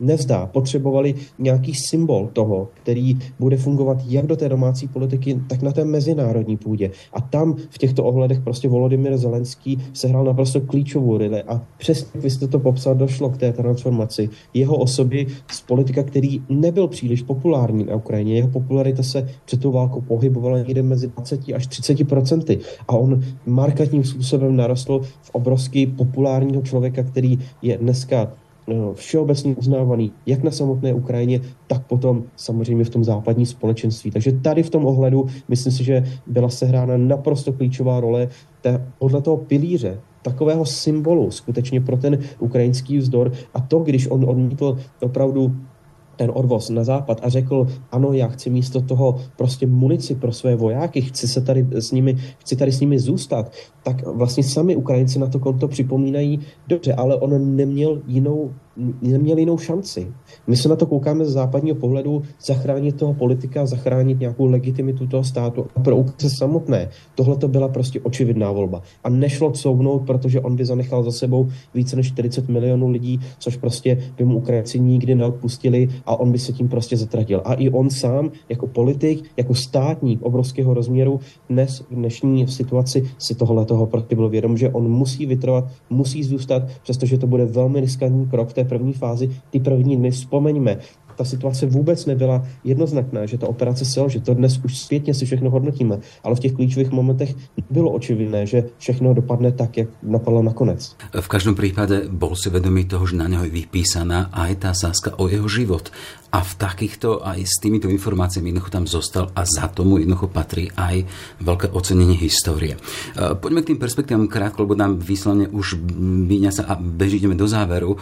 nevzdá. 0.00 0.46
Potřebovali 0.46 1.14
nějaký 1.38 1.74
symbol 1.74 2.28
toho, 2.32 2.68
který 2.82 3.18
bude 3.38 3.56
fungovat 3.56 3.98
jak 4.06 4.26
do 4.26 4.36
té 4.36 4.48
domácí 4.48 4.88
politiky, 4.88 5.40
tak 5.48 5.62
na 5.62 5.72
té 5.72 5.84
mezinárodní 5.84 6.56
půdě. 6.56 6.90
A 7.12 7.20
tam 7.20 7.54
v 7.70 7.78
těchto 7.78 8.04
ohledech 8.04 8.40
prostě 8.40 8.68
Volodymyr 8.68 9.16
Zelenský 9.16 9.78
sehrál 9.92 10.24
naprosto 10.24 10.60
klíčovou 10.60 11.18
roli 11.18 11.42
a 11.42 11.62
přesně, 11.78 12.20
jak 12.22 12.32
jste 12.32 12.48
to 12.48 12.58
popsal, 12.58 12.94
došlo 12.94 13.30
k 13.30 13.36
té 13.36 13.52
transformaci 13.52 14.28
jeho 14.54 14.76
osoby 14.76 15.26
z 15.52 15.60
politika, 15.60 16.02
který 16.02 16.42
nebyl 16.48 16.88
příliš 16.88 17.22
populární 17.22 17.84
na 17.84 17.96
Ukrajině. 17.96 18.36
Jeho 18.36 18.48
popularita 18.48 19.02
se 19.02 19.28
před 19.44 19.60
tou 19.60 19.72
válkou 19.72 20.00
pohybovala 20.00 20.58
někde 20.58 20.82
mezi 20.82 21.08
20 21.08 21.40
až 21.54 21.66
30 21.66 22.08
procenty 22.08 22.58
a 22.88 22.92
on 22.92 23.22
markantním 23.46 24.04
způsobem 24.04 24.56
narostl 24.56 25.00
v 25.22 25.30
obrovský 25.32 25.86
populárního 26.04 26.62
člověka, 26.62 27.02
který 27.02 27.38
je 27.62 27.78
dneska 27.78 28.32
no, 28.68 28.94
všeobecně 28.94 29.54
uznávaný 29.54 30.12
jak 30.26 30.42
na 30.42 30.50
samotné 30.50 30.94
Ukrajině, 30.94 31.40
tak 31.66 31.86
potom 31.86 32.24
samozřejmě 32.36 32.84
v 32.84 32.90
tom 32.90 33.04
západní 33.04 33.46
společenství. 33.46 34.10
Takže 34.10 34.32
tady 34.32 34.62
v 34.62 34.70
tom 34.70 34.86
ohledu 34.86 35.26
myslím 35.48 35.72
si, 35.72 35.84
že 35.84 36.04
byla 36.26 36.48
sehrána 36.48 36.96
naprosto 36.96 37.52
klíčová 37.52 38.00
role 38.00 38.28
té, 38.60 38.86
podle 38.98 39.22
toho 39.22 39.36
pilíře 39.36 40.00
takového 40.22 40.66
symbolu 40.66 41.30
skutečně 41.30 41.80
pro 41.80 41.96
ten 41.96 42.18
ukrajinský 42.38 42.98
vzdor. 42.98 43.32
A 43.54 43.60
to, 43.60 43.78
když 43.78 44.10
on 44.10 44.24
odmítl 44.24 44.78
opravdu 45.00 45.54
ten 46.16 46.30
odvoz 46.34 46.70
na 46.70 46.84
západ 46.84 47.20
a 47.22 47.28
řekl, 47.28 47.66
ano, 47.90 48.12
já 48.12 48.28
chci 48.28 48.50
místo 48.50 48.80
toho 48.80 49.18
prostě 49.36 49.66
munici 49.66 50.14
pro 50.14 50.32
své 50.32 50.56
vojáky, 50.56 51.00
chci 51.00 51.28
se 51.28 51.40
tady 51.40 51.66
s 51.72 51.92
nimi, 51.92 52.16
chci 52.38 52.56
tady 52.56 52.72
s 52.72 52.80
nimi 52.80 52.98
zůstat, 52.98 53.52
tak 53.82 54.06
vlastně 54.06 54.42
sami 54.42 54.76
Ukrajinci 54.76 55.18
na 55.18 55.26
to 55.26 55.38
konto 55.38 55.68
připomínají, 55.68 56.40
dobře, 56.68 56.94
ale 56.94 57.16
on 57.16 57.56
neměl 57.56 58.02
jinou 58.06 58.50
neměl 59.02 59.38
jinou 59.38 59.58
šanci. 59.58 60.12
My 60.46 60.56
se 60.56 60.68
na 60.68 60.76
to 60.76 60.86
koukáme 60.86 61.24
z 61.24 61.32
západního 61.32 61.76
pohledu 61.76 62.22
zachránit 62.46 62.96
toho 62.96 63.14
politika, 63.14 63.66
zachránit 63.66 64.20
nějakou 64.20 64.46
legitimitu 64.46 65.06
toho 65.06 65.24
státu. 65.24 65.66
A 65.76 65.80
pro 65.80 65.96
Ukrajince 65.96 66.30
samotné 66.30 66.88
tohle 67.14 67.36
to 67.36 67.48
byla 67.48 67.68
prostě 67.68 68.00
očividná 68.00 68.52
volba. 68.52 68.82
A 69.04 69.08
nešlo 69.08 69.50
couvnout, 69.50 69.98
protože 70.06 70.40
on 70.40 70.56
by 70.56 70.64
zanechal 70.64 71.02
za 71.02 71.12
sebou 71.12 71.48
více 71.74 71.96
než 71.96 72.08
40 72.08 72.48
milionů 72.48 72.88
lidí, 72.88 73.20
což 73.38 73.56
prostě 73.56 73.98
by 74.16 74.24
mu 74.24 74.36
Ukrajinci 74.36 74.80
nikdy 74.80 75.14
neodpustili 75.14 75.88
a 76.06 76.20
on 76.20 76.32
by 76.32 76.38
se 76.38 76.52
tím 76.52 76.68
prostě 76.68 76.96
zatratil. 76.96 77.42
A 77.44 77.54
i 77.54 77.70
on 77.70 77.90
sám, 77.90 78.30
jako 78.48 78.66
politik, 78.66 79.24
jako 79.36 79.54
státník 79.54 80.22
obrovského 80.22 80.74
rozměru, 80.74 81.20
dnes 81.48 81.84
v 81.90 81.94
dnešní 81.94 82.48
situaci 82.48 83.10
si 83.18 83.34
tohle 83.34 83.64
toho 83.72 83.86
prostě 83.86 84.16
byl 84.16 84.28
vědom, 84.28 84.56
že 84.56 84.68
on 84.68 84.88
musí 84.88 85.26
vytrvat, 85.26 85.64
musí 85.90 86.24
zůstat, 86.24 86.62
přestože 86.82 87.18
to 87.18 87.26
bude 87.26 87.44
velmi 87.44 87.80
riskantní 87.80 88.26
krok 88.26 88.52
té 88.52 88.64
první 88.64 88.92
fázi, 88.92 89.30
ty 89.50 89.60
první 89.60 89.96
dny, 89.96 90.10
vzpomeňme, 90.10 90.78
ta 91.16 91.24
situace 91.24 91.66
vůbec 91.66 92.06
nebyla 92.06 92.46
jednoznačná, 92.64 93.26
že 93.26 93.38
ta 93.38 93.48
operace 93.48 93.84
sil, 93.92 94.04
že 94.08 94.20
to 94.20 94.34
dnes 94.34 94.60
už 94.64 94.78
zpětně 94.78 95.14
si 95.14 95.24
všechno 95.26 95.50
hodnotíme, 95.50 95.98
ale 96.24 96.36
v 96.36 96.40
těch 96.40 96.52
klíčových 96.52 96.90
momentech 96.90 97.34
bylo 97.70 97.90
očividné, 97.90 98.46
že 98.46 98.64
všechno 98.78 99.14
dopadne 99.14 99.52
tak, 99.52 99.76
jak 99.76 99.88
napadlo 100.02 100.42
nakonec. 100.42 100.96
V 101.20 101.28
každém 101.28 101.54
případě 101.54 102.02
bol 102.08 102.36
si 102.36 102.50
vedomý 102.50 102.84
toho, 102.84 103.06
že 103.06 103.16
na 103.16 103.28
něho 103.28 103.44
je 103.44 103.50
vypísaná 103.50 104.30
aj 104.32 104.56
ta 104.56 104.74
sázka 104.74 105.18
o 105.18 105.28
jeho 105.28 105.48
život. 105.48 105.90
A 106.32 106.40
v 106.40 106.52
takýchto 106.56 107.20
aj 107.20 107.44
s 107.44 107.60
týmito 107.60 107.92
informáciami 107.92 108.48
jednoducho 108.48 108.72
tam 108.72 108.88
zostal 108.88 109.28
a 109.36 109.44
za 109.44 109.68
tomu 109.68 110.00
jednoducho 110.00 110.32
patrí 110.32 110.72
aj 110.72 111.04
veľké 111.44 111.76
ocenenie 111.76 112.16
histórie. 112.16 112.72
E, 112.72 112.80
poďme 113.36 113.60
k 113.60 113.76
tým 113.76 113.78
perspektívam 113.78 114.24
krátko, 114.24 114.64
lebo 114.64 114.72
nám 114.72 114.96
výslovne 114.96 115.52
už 115.52 115.76
míňa 116.00 116.50
sa 116.56 116.62
a 116.72 116.80
bežíme 116.80 117.36
do 117.36 117.44
záveru. 117.44 118.00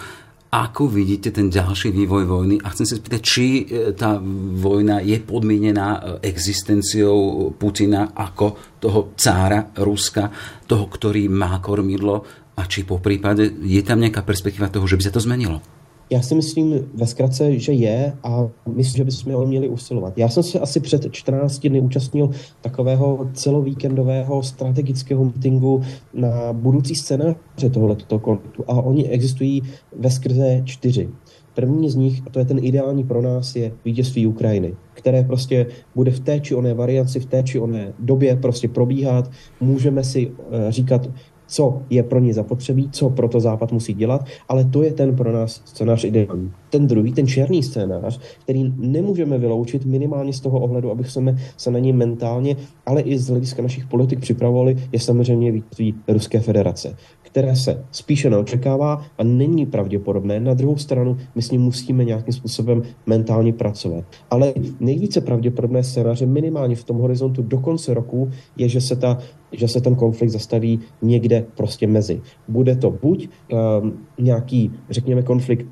Ako 0.50 0.90
vidíte 0.90 1.30
ten 1.30 1.46
ďalší 1.46 1.94
vývoj 1.94 2.26
vojny? 2.26 2.58
A 2.58 2.74
chcem 2.74 2.82
sa 2.82 2.98
spýtať, 2.98 3.22
či 3.22 3.62
e, 3.62 3.94
tá 3.94 4.18
vojna 4.58 4.98
je 4.98 5.22
podmienená 5.22 5.88
e, 5.94 6.00
existenciou 6.26 7.54
Putina 7.54 8.10
ako 8.10 8.78
toho 8.82 9.14
cára 9.14 9.70
Ruska, 9.78 10.26
toho, 10.66 10.90
ktorý 10.90 11.30
má 11.30 11.62
kormidlo, 11.62 12.26
a 12.58 12.68
či 12.68 12.84
po 12.84 13.00
prípade 13.00 13.46
je 13.62 13.80
tam 13.80 14.02
nejaká 14.02 14.20
perspektíva 14.20 14.68
toho, 14.68 14.84
že 14.84 15.00
by 15.00 15.02
sa 15.06 15.14
to 15.14 15.24
zmenilo? 15.24 15.79
Já 16.12 16.22
si 16.22 16.34
myslím 16.34 16.90
ve 16.94 17.06
zkratce, 17.06 17.58
že 17.58 17.72
je 17.72 18.12
a 18.22 18.48
myslím, 18.76 18.96
že 18.96 19.04
bychom 19.04 19.32
ho 19.32 19.46
měli 19.46 19.68
usilovat. 19.68 20.18
Já 20.18 20.28
jsem 20.28 20.42
se 20.42 20.60
asi 20.60 20.80
před 20.80 21.12
14 21.12 21.58
dny 21.58 21.80
účastnil 21.80 22.30
takového 22.60 23.30
celovíkendového 23.32 24.42
strategického 24.42 25.24
meetingu 25.24 25.82
na 26.14 26.52
budoucí 26.52 26.94
scénáře 26.94 27.70
tohoto 27.72 28.18
konfliktu 28.18 28.64
a 28.68 28.72
oni 28.72 29.08
existují 29.08 29.62
ve 29.96 30.10
skrze 30.10 30.62
čtyři. 30.64 31.08
První 31.54 31.90
z 31.90 31.94
nich, 31.94 32.22
a 32.26 32.30
to 32.30 32.38
je 32.38 32.44
ten 32.44 32.58
ideální 32.62 33.04
pro 33.04 33.22
nás, 33.22 33.56
je 33.56 33.72
vítězství 33.84 34.26
Ukrajiny, 34.26 34.74
které 34.94 35.24
prostě 35.24 35.66
bude 35.94 36.10
v 36.10 36.20
té 36.20 36.40
či 36.40 36.54
oné 36.54 36.74
varianci, 36.74 37.20
v 37.20 37.26
té 37.26 37.42
či 37.42 37.58
oné 37.58 37.92
době 37.98 38.36
prostě 38.36 38.68
probíhat. 38.68 39.30
Můžeme 39.60 40.04
si 40.04 40.32
eh, 40.50 40.72
říkat, 40.72 41.10
co 41.50 41.82
je 41.90 42.02
pro 42.02 42.18
ně 42.18 42.34
zapotřebí, 42.34 42.88
co 42.92 43.10
pro 43.10 43.28
to 43.28 43.40
Západ 43.40 43.72
musí 43.72 43.94
dělat, 43.94 44.24
ale 44.48 44.64
to 44.64 44.82
je 44.82 44.92
ten 44.92 45.16
pro 45.16 45.32
nás 45.32 45.62
scénář 45.64 46.04
ideální. 46.04 46.52
Ten 46.70 46.86
druhý, 46.86 47.12
ten 47.12 47.26
černý 47.26 47.62
scénář, 47.62 48.20
který 48.42 48.72
nemůžeme 48.76 49.38
vyloučit 49.38 49.84
minimálně 49.84 50.32
z 50.32 50.40
toho 50.40 50.60
ohledu, 50.60 50.90
abychom 50.90 51.36
se 51.56 51.70
na 51.70 51.78
něj 51.78 51.92
mentálně, 51.92 52.56
ale 52.86 53.00
i 53.00 53.18
z 53.18 53.28
hlediska 53.28 53.62
našich 53.62 53.86
politik 53.86 54.20
připravovali, 54.20 54.76
je 54.92 55.00
samozřejmě 55.00 55.52
vítězství 55.52 55.94
Ruské 56.08 56.40
federace 56.40 56.96
které 57.30 57.56
se 57.56 57.84
spíše 57.90 58.30
neočekává 58.30 59.02
a 59.18 59.24
není 59.24 59.66
pravděpodobné. 59.66 60.40
Na 60.40 60.54
druhou 60.54 60.76
stranu 60.76 61.16
my 61.34 61.42
s 61.42 61.50
ním 61.50 61.60
musíme 61.60 62.04
nějakým 62.04 62.34
způsobem 62.34 62.82
mentálně 63.06 63.52
pracovat. 63.52 64.04
Ale 64.30 64.52
nejvíce 64.80 65.20
pravděpodobné 65.20 65.82
scénáře 65.82 66.26
minimálně 66.26 66.76
v 66.76 66.84
tom 66.84 66.98
horizontu 66.98 67.42
do 67.42 67.58
konce 67.58 67.94
roku 67.94 68.30
je, 68.56 68.68
že 68.68 68.80
se 68.80 68.96
ta 68.96 69.18
že 69.52 69.68
se 69.68 69.80
ten 69.80 69.94
konflikt 69.94 70.30
zastaví 70.30 70.80
někde 71.02 71.44
prostě 71.56 71.86
mezi. 71.86 72.20
Bude 72.48 72.76
to 72.76 72.90
buď 72.90 73.28
um, 73.28 73.92
nějaký, 74.18 74.72
řekněme, 74.90 75.22
konflikt 75.22 75.66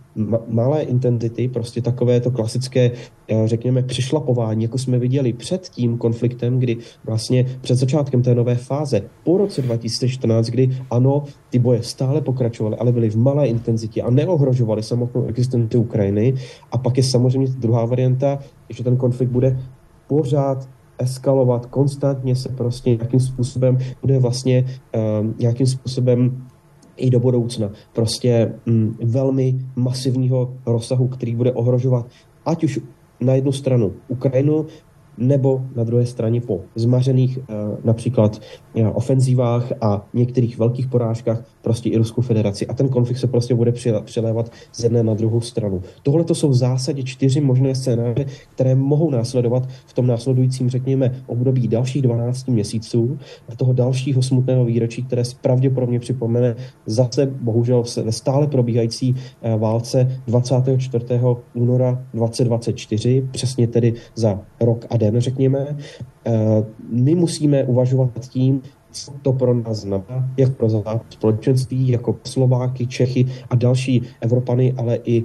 malé 0.49 0.83
intenzity, 0.89 1.49
prostě 1.49 1.83
takové 1.83 2.21
to 2.21 2.31
klasické, 2.31 2.91
uh, 2.91 3.47
řekněme, 3.47 3.83
přišlapování, 3.83 4.63
jako 4.63 4.79
jsme 4.79 4.99
viděli 4.99 5.33
před 5.33 5.69
tím 5.69 5.99
konfliktem, 5.99 6.59
kdy 6.59 6.77
vlastně 7.05 7.47
před 7.61 7.75
začátkem 7.75 8.23
té 8.23 8.35
nové 8.35 8.55
fáze, 8.55 9.03
po 9.25 9.39
roce 9.39 9.63
2014, 9.63 10.47
kdy 10.47 10.79
ano, 10.91 11.25
ty 11.51 11.59
boje 11.59 11.83
stále 11.83 12.21
pokračovaly, 12.21 12.77
ale 12.77 12.93
byly 12.93 13.11
v 13.11 13.17
malé 13.17 13.47
intenzitě 13.47 14.03
a 14.03 14.11
neohrožovaly 14.11 14.83
samotnou 14.83 15.25
existenci 15.27 15.77
Ukrajiny. 15.77 16.35
A 16.73 16.79
pak 16.79 16.97
je 16.97 17.03
samozřejmě 17.03 17.49
druhá 17.59 17.85
varianta, 17.85 18.39
že 18.71 18.85
ten 18.85 18.97
konflikt 18.97 19.31
bude 19.31 19.61
pořád 20.07 20.69
eskalovat, 20.99 21.67
konstantně 21.67 22.37
se 22.37 22.49
prostě 22.49 22.91
nějakým 22.91 23.21
způsobem 23.21 23.79
bude 24.01 24.19
vlastně 24.19 24.65
uh, 24.65 25.27
nějakým 25.39 25.67
způsobem 25.67 26.47
i 26.99 27.11
do 27.11 27.21
budoucna. 27.21 27.71
Prostě 27.93 28.55
um, 28.67 28.97
velmi 29.05 29.55
masivního 29.77 30.55
rozsahu, 30.67 31.09
který 31.09 31.35
bude 31.35 31.53
ohrožovat 31.53 32.07
ať 32.47 32.65
už 32.65 32.81
na 33.21 33.35
jednu 33.35 33.53
stranu 33.53 33.93
Ukrajinu, 34.09 34.67
nebo 35.19 35.65
na 35.77 35.85
druhé 35.85 36.07
straně 36.07 36.41
po 36.41 36.61
zmařených 36.75 37.39
eh, 37.39 37.55
například 37.85 38.41
eh, 38.77 38.89
ofenzívách 38.89 39.73
a 39.81 40.07
některých 40.15 40.59
velkých 40.59 40.87
porážkách 40.87 41.45
prostě 41.63 41.91
i 41.91 41.97
Ruskou 41.97 42.23
federaci. 42.23 42.67
A 42.67 42.75
ten 42.75 42.89
konflikt 42.89 43.19
se 43.19 43.27
prostě 43.27 43.55
bude 43.55 43.73
přelévat 44.05 44.53
z 44.73 44.85
jedné 44.85 45.03
na 45.03 45.15
druhou 45.15 45.41
stranu. 45.41 45.83
Tohle 46.03 46.25
to 46.25 46.35
jsou 46.35 46.49
v 46.49 46.55
zásadě 46.55 47.03
čtyři 47.03 47.41
možné 47.41 47.75
scénáře, 47.75 48.25
které 48.55 48.75
mohou 48.75 49.11
následovat 49.11 49.69
v 49.87 49.93
tom 49.93 50.07
následujícím, 50.07 50.71
řekněme, 50.71 51.23
období 51.27 51.69
dalších 51.69 52.03
12 52.03 52.49
měsíců 52.49 53.19
a 53.49 53.57
toho 53.57 53.73
dalšího 53.73 54.23
smutného 54.23 54.65
výročí, 54.65 55.03
které 55.03 55.23
pravděpodobně 55.41 56.01
připomene 56.01 56.57
zase, 56.87 57.27
bohužel, 57.27 57.83
ve 58.05 58.13
stále 58.13 58.47
probíhající 58.47 59.15
eh, 59.43 59.57
válce 59.57 60.21
24. 60.27 61.05
února 61.55 62.05
2024, 62.15 63.29
přesně 63.31 63.67
tedy 63.67 63.95
za 64.15 64.41
rok 64.61 64.87
a 64.91 64.97
den, 64.97 65.08
řekněme. 65.17 65.77
Eh, 66.27 66.65
my 66.91 67.15
musíme 67.15 67.65
uvažovat 67.65 68.11
tím, 68.29 68.63
co 68.91 69.13
to 69.23 69.33
pro 69.33 69.55
nás 69.55 69.77
znamená, 69.77 70.31
jak 70.37 70.57
pro 70.57 70.69
společenství, 71.11 71.89
jako 71.89 72.17
Slováky, 72.25 72.87
Čechy 72.87 73.27
a 73.51 73.55
další 73.57 74.03
Evropany, 74.21 74.75
ale 74.77 74.99
i 75.05 75.23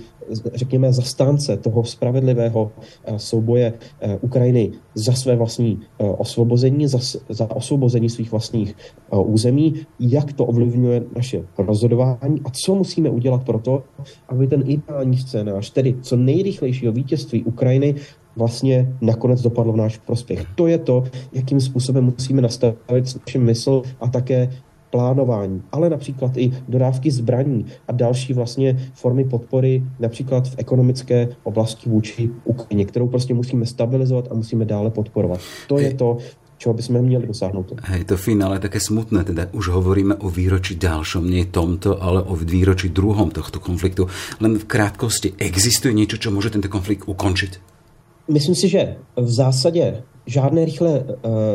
řekněme, 0.54 0.94
zastánce 0.94 1.58
toho 1.58 1.84
spravedlivého 1.84 2.72
eh, 3.06 3.20
souboje 3.20 3.74
eh, 4.02 4.18
Ukrajiny 4.22 4.72
za 4.96 5.14
své 5.14 5.36
vlastní 5.36 5.80
osvobození, 5.98 6.88
za, 6.88 7.00
za 7.30 7.56
osvobození 7.56 8.10
svých 8.10 8.32
vlastních 8.32 8.76
území, 9.12 9.74
jak 10.00 10.34
to 10.34 10.46
ovlivňuje 10.46 11.04
naše 11.16 11.44
rozhodování 11.58 12.42
a 12.46 12.50
co 12.66 12.76
musíme 12.76 13.10
udělat 13.10 13.44
pro 13.44 13.60
to, 13.60 13.84
aby 14.30 14.48
ten 14.48 14.64
ideální 14.66 15.18
scénář, 15.18 15.72
tedy 15.72 15.96
co 16.02 16.16
nejrychlejšího 16.16 16.92
vítězství 16.92 17.44
Ukrajiny, 17.44 17.96
vlastně 18.36 18.96
nakonec 19.02 19.42
dopadlo 19.42 19.74
v 19.74 19.78
náš 19.78 19.98
prospěch. 19.98 20.46
To 20.56 20.68
je 20.68 20.78
to, 20.78 21.04
jakým 21.34 21.62
způsobem 21.62 22.04
musíme 22.04 22.42
nastavit 22.42 23.16
naši 23.26 23.38
mysl 23.38 23.82
a 24.02 24.08
také 24.08 24.50
plánování, 24.94 25.62
ale 25.72 25.90
například 25.90 26.38
i 26.38 26.54
dodávky 26.68 27.12
zbraní 27.12 27.66
a 27.88 27.92
další 27.92 28.34
vlastně 28.34 28.78
formy 28.94 29.26
podpory, 29.26 29.84
například 30.00 30.48
v 30.48 30.56
ekonomické 30.58 31.28
oblasti 31.44 31.90
vůči 31.90 32.30
Ukrajině, 32.46 32.86
kterou 32.86 33.08
prostě 33.08 33.34
musíme 33.34 33.66
stabilizovat 33.66 34.28
a 34.32 34.34
musíme 34.34 34.66
dále 34.66 34.92
podporovat. 34.92 35.40
To 35.68 35.80
je 35.80 35.94
to, 35.94 36.18
čeho 36.58 36.74
bychom 36.74 37.02
měli 37.02 37.28
dosáhnout. 37.28 37.74
Hej, 37.84 38.04
to 38.04 38.18
finále 38.18 38.60
také 38.60 38.80
smutné, 38.80 39.24
teda 39.24 39.48
už 39.52 39.68
hovoríme 39.68 40.16
o 40.16 40.30
výročí 40.30 40.80
ďalšom, 40.80 41.26
nie 41.26 41.46
tomto, 41.50 41.98
ale 42.00 42.24
o 42.24 42.36
výročí 42.38 42.90
druhom 42.94 43.34
tohto 43.34 43.60
konfliktu. 43.60 44.08
Len 44.40 44.56
v 44.56 44.66
krátkosti, 44.66 45.34
existuje 45.38 45.94
něco, 45.94 46.18
čo 46.18 46.32
může 46.32 46.50
tento 46.50 46.70
konflikt 46.70 47.04
ukončit? 47.10 47.73
Myslím 48.28 48.56
si, 48.56 48.70
že 48.70 48.96
v 49.16 49.32
zásadě 49.32 50.04
žádné 50.26 50.66
rychlé 50.66 51.00
uh, 51.00 51.10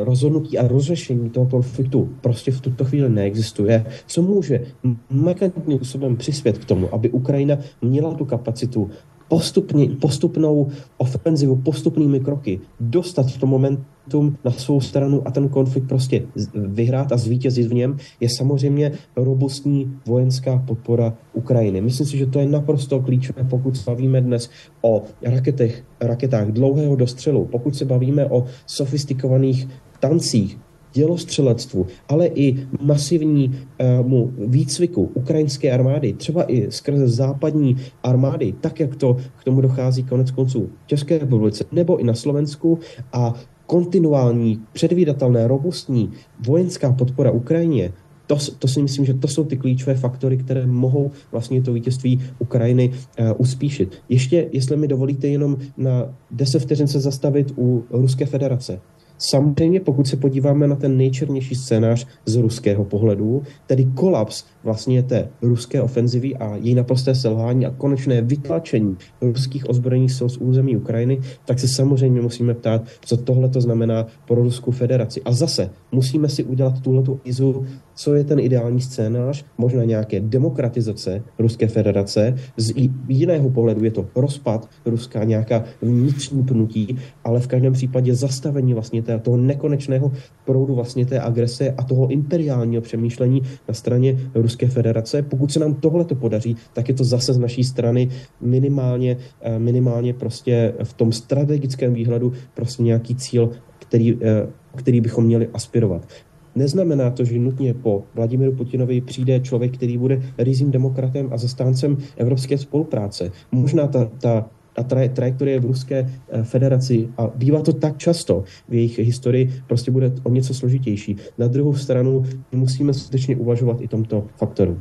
rozhodnutí 0.04 0.58
a 0.58 0.68
rozřešení 0.68 1.30
toho 1.30 1.46
konfliktu 1.46 2.08
prostě 2.20 2.50
v 2.50 2.60
tuto 2.60 2.84
chvíli 2.84 3.08
neexistuje, 3.08 3.86
co 4.06 4.22
může 4.22 4.66
markantním 5.10 5.76
způsobem 5.76 6.16
přispět 6.16 6.58
k 6.58 6.64
tomu, 6.64 6.94
aby 6.94 7.10
Ukrajina 7.10 7.58
měla 7.82 8.14
tu 8.14 8.24
kapacitu 8.24 8.90
postupně, 9.28 9.88
postupnou 10.00 10.68
ofenzivu, 10.98 11.56
postupnými 11.56 12.20
kroky 12.20 12.60
dostat 12.80 13.26
v 13.26 13.38
tom 13.38 13.50
momentum 13.50 14.36
na 14.44 14.50
svou 14.50 14.80
stranu 14.80 15.22
a 15.24 15.30
ten 15.30 15.48
konflikt 15.48 15.88
prostě 15.88 16.22
vyhrát 16.54 17.12
a 17.12 17.16
zvítězit 17.16 17.66
v 17.66 17.74
něm, 17.74 17.96
je 18.20 18.28
samozřejmě 18.36 18.92
robustní 19.16 19.96
vojenská 20.06 20.64
podpora 20.66 21.14
Ukrajiny. 21.32 21.80
Myslím 21.80 22.06
si, 22.06 22.18
že 22.18 22.26
to 22.26 22.38
je 22.38 22.46
naprosto 22.46 23.00
klíčové, 23.00 23.44
pokud 23.44 23.76
se 23.76 23.90
bavíme 23.90 24.20
dnes 24.20 24.50
o 24.82 25.02
raketech, 25.22 25.84
raketách 26.00 26.48
dlouhého 26.48 26.96
dostřelu, 26.96 27.44
pokud 27.44 27.76
se 27.76 27.84
bavíme 27.84 28.26
o 28.26 28.44
sofistikovaných 28.66 29.68
tancích, 30.00 30.58
dělostřelectvu, 30.98 31.86
ale 32.08 32.26
i 32.26 32.66
masivnímu 32.80 34.32
výcviku 34.38 35.10
ukrajinské 35.14 35.72
armády, 35.72 36.12
třeba 36.12 36.52
i 36.52 36.70
skrze 36.70 37.08
západní 37.08 37.76
armády, 38.02 38.54
tak 38.60 38.80
jak 38.80 38.96
to 38.96 39.16
k 39.40 39.44
tomu 39.44 39.60
dochází 39.60 40.02
konec 40.02 40.30
konců 40.30 40.70
v 40.84 40.86
České 40.86 41.18
republice 41.18 41.64
nebo 41.72 41.96
i 41.96 42.04
na 42.04 42.14
Slovensku 42.14 42.78
a 43.12 43.34
kontinuální, 43.66 44.60
předvídatelné, 44.72 45.48
robustní 45.48 46.10
vojenská 46.46 46.92
podpora 46.92 47.30
Ukrajině, 47.30 47.92
to, 48.26 48.36
to 48.58 48.68
si 48.68 48.82
myslím, 48.82 49.04
že 49.04 49.14
to 49.14 49.28
jsou 49.28 49.44
ty 49.44 49.56
klíčové 49.56 49.94
faktory, 49.94 50.36
které 50.36 50.66
mohou 50.66 51.10
vlastně 51.32 51.62
to 51.62 51.72
vítězství 51.72 52.20
Ukrajiny 52.38 52.90
uh, 52.90 53.32
uspíšit. 53.38 53.94
Ještě, 54.08 54.48
jestli 54.52 54.76
mi 54.76 54.88
dovolíte, 54.88 55.28
jenom 55.28 55.56
na 55.76 56.14
10 56.30 56.58
vteřin 56.58 56.86
se 56.86 57.00
zastavit 57.00 57.52
u 57.58 57.84
Ruské 57.90 58.26
federace. 58.26 58.80
Samozřejmě, 59.18 59.80
pokud 59.80 60.06
se 60.06 60.16
podíváme 60.16 60.66
na 60.66 60.76
ten 60.76 60.96
nejčernější 60.96 61.54
scénář 61.54 62.06
z 62.26 62.36
ruského 62.36 62.84
pohledu, 62.84 63.42
tedy 63.66 63.84
kolaps 63.84 64.44
vlastně 64.68 65.02
té 65.02 65.28
ruské 65.42 65.82
ofenzivy 65.82 66.36
a 66.36 66.56
její 66.56 66.74
naprosté 66.74 67.14
selhání 67.14 67.66
a 67.66 67.70
konečné 67.70 68.22
vytlačení 68.22 68.96
ruských 69.20 69.70
ozbrojených 69.70 70.12
sil 70.18 70.28
z 70.28 70.36
území 70.36 70.76
Ukrajiny, 70.76 71.20
tak 71.44 71.58
se 71.58 71.68
samozřejmě 71.68 72.20
musíme 72.20 72.54
ptát, 72.54 72.84
co 73.00 73.16
tohle 73.16 73.48
to 73.48 73.60
znamená 73.60 74.06
pro 74.28 74.42
Ruskou 74.42 74.70
federaci. 74.70 75.22
A 75.24 75.32
zase 75.32 75.70
musíme 75.92 76.28
si 76.28 76.44
udělat 76.44 76.80
tuhletu 76.80 77.20
izu, 77.24 77.64
co 77.94 78.14
je 78.14 78.24
ten 78.24 78.40
ideální 78.40 78.80
scénář, 78.80 79.44
možná 79.58 79.84
nějaké 79.84 80.20
demokratizace 80.20 81.22
Ruské 81.38 81.66
federace. 81.68 82.36
Z 82.56 82.72
jiného 83.08 83.50
pohledu 83.50 83.84
je 83.84 83.90
to 83.90 84.06
rozpad 84.16 84.68
Ruska, 84.86 85.24
nějaká 85.24 85.64
vnitřní 85.82 86.42
pnutí, 86.44 86.96
ale 87.24 87.40
v 87.40 87.46
každém 87.46 87.72
případě 87.72 88.14
zastavení 88.14 88.74
vlastně 88.74 89.02
té, 89.02 89.18
toho 89.18 89.36
nekonečného 89.36 90.12
proudu 90.44 90.74
vlastně 90.74 91.06
té 91.06 91.20
agrese 91.20 91.74
a 91.78 91.82
toho 91.82 92.08
imperiálního 92.08 92.82
přemýšlení 92.82 93.42
na 93.68 93.74
straně 93.74 94.18
Ruské 94.34 94.57
federace. 94.66 95.22
Pokud 95.22 95.52
se 95.52 95.60
nám 95.60 95.74
tohle 95.74 96.04
to 96.04 96.14
podaří, 96.14 96.56
tak 96.72 96.88
je 96.88 96.94
to 96.94 97.04
zase 97.04 97.32
z 97.32 97.38
naší 97.38 97.64
strany 97.64 98.08
minimálně, 98.40 99.16
eh, 99.40 99.58
minimálně 99.58 100.14
prostě 100.14 100.74
v 100.82 100.92
tom 100.92 101.12
strategickém 101.12 101.94
výhledu 101.94 102.32
prostě 102.54 102.82
nějaký 102.82 103.14
cíl, 103.14 103.50
který, 103.78 104.18
eh, 104.22 104.46
který 104.76 105.00
bychom 105.00 105.24
měli 105.24 105.48
aspirovat. 105.54 106.08
Neznamená 106.54 107.10
to, 107.10 107.24
že 107.24 107.38
nutně 107.38 107.74
po 107.74 108.02
Vladimíru 108.14 108.52
Putinovi 108.52 109.00
přijde 109.00 109.40
člověk, 109.40 109.74
který 109.74 109.98
bude 109.98 110.22
rizím 110.38 110.70
demokratem 110.70 111.28
a 111.30 111.36
zastáncem 111.38 111.96
evropské 112.16 112.58
spolupráce. 112.58 113.30
Možná 113.52 113.86
ta, 113.86 114.10
ta 114.20 114.50
a 114.78 114.82
traje, 114.82 115.08
trajektorie 115.08 115.60
v 115.60 115.64
Ruské 115.74 115.98
eh, 115.98 116.44
federaci, 116.44 117.08
a 117.18 117.26
bývá 117.34 117.62
to 117.62 117.72
tak 117.72 117.98
často 117.98 118.44
v 118.68 118.74
jejich 118.74 118.98
historii, 118.98 119.62
prostě 119.66 119.90
bude 119.90 120.12
o 120.22 120.30
něco 120.30 120.54
složitější. 120.54 121.16
Na 121.38 121.46
druhou 121.46 121.74
stranu 121.74 122.24
musíme 122.52 122.94
skutečně 122.94 123.36
uvažovat 123.36 123.76
i 123.80 123.88
tomto 123.88 124.26
faktoru. 124.36 124.80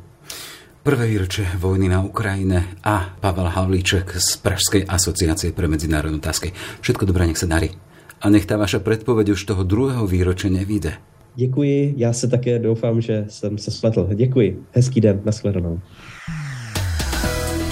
Prvé 0.84 1.08
výročie 1.08 1.48
vojny 1.60 1.90
na 1.90 2.04
Ukrajine 2.04 2.64
a 2.84 3.12
Pavel 3.20 3.52
Havlíček 3.52 4.16
z 4.16 4.40
Pražskej 4.40 4.88
asociácie 4.88 5.52
pre 5.52 5.68
medzinárodnú 5.68 6.16
otázky. 6.16 6.56
Všetko 6.80 7.04
dobré, 7.04 7.28
nech 7.28 7.36
sa 7.36 7.44
darí. 7.44 7.76
A 8.24 8.32
nech 8.32 8.48
tá 8.48 8.56
vaša 8.56 8.80
predpoveď 8.80 9.36
už 9.36 9.52
toho 9.52 9.68
druhého 9.68 10.08
výročia 10.08 10.48
nevíde. 10.48 10.96
Děkuji, 11.36 11.94
já 11.98 12.14
se 12.14 12.28
také 12.28 12.60
doufám, 12.60 13.02
že 13.02 13.26
jsem 13.30 13.58
se 13.58 13.72
spletl. 13.72 14.10
Děkuji. 14.16 14.64
Hezký 14.72 15.02
den, 15.02 15.22
nashledanou. 15.26 15.80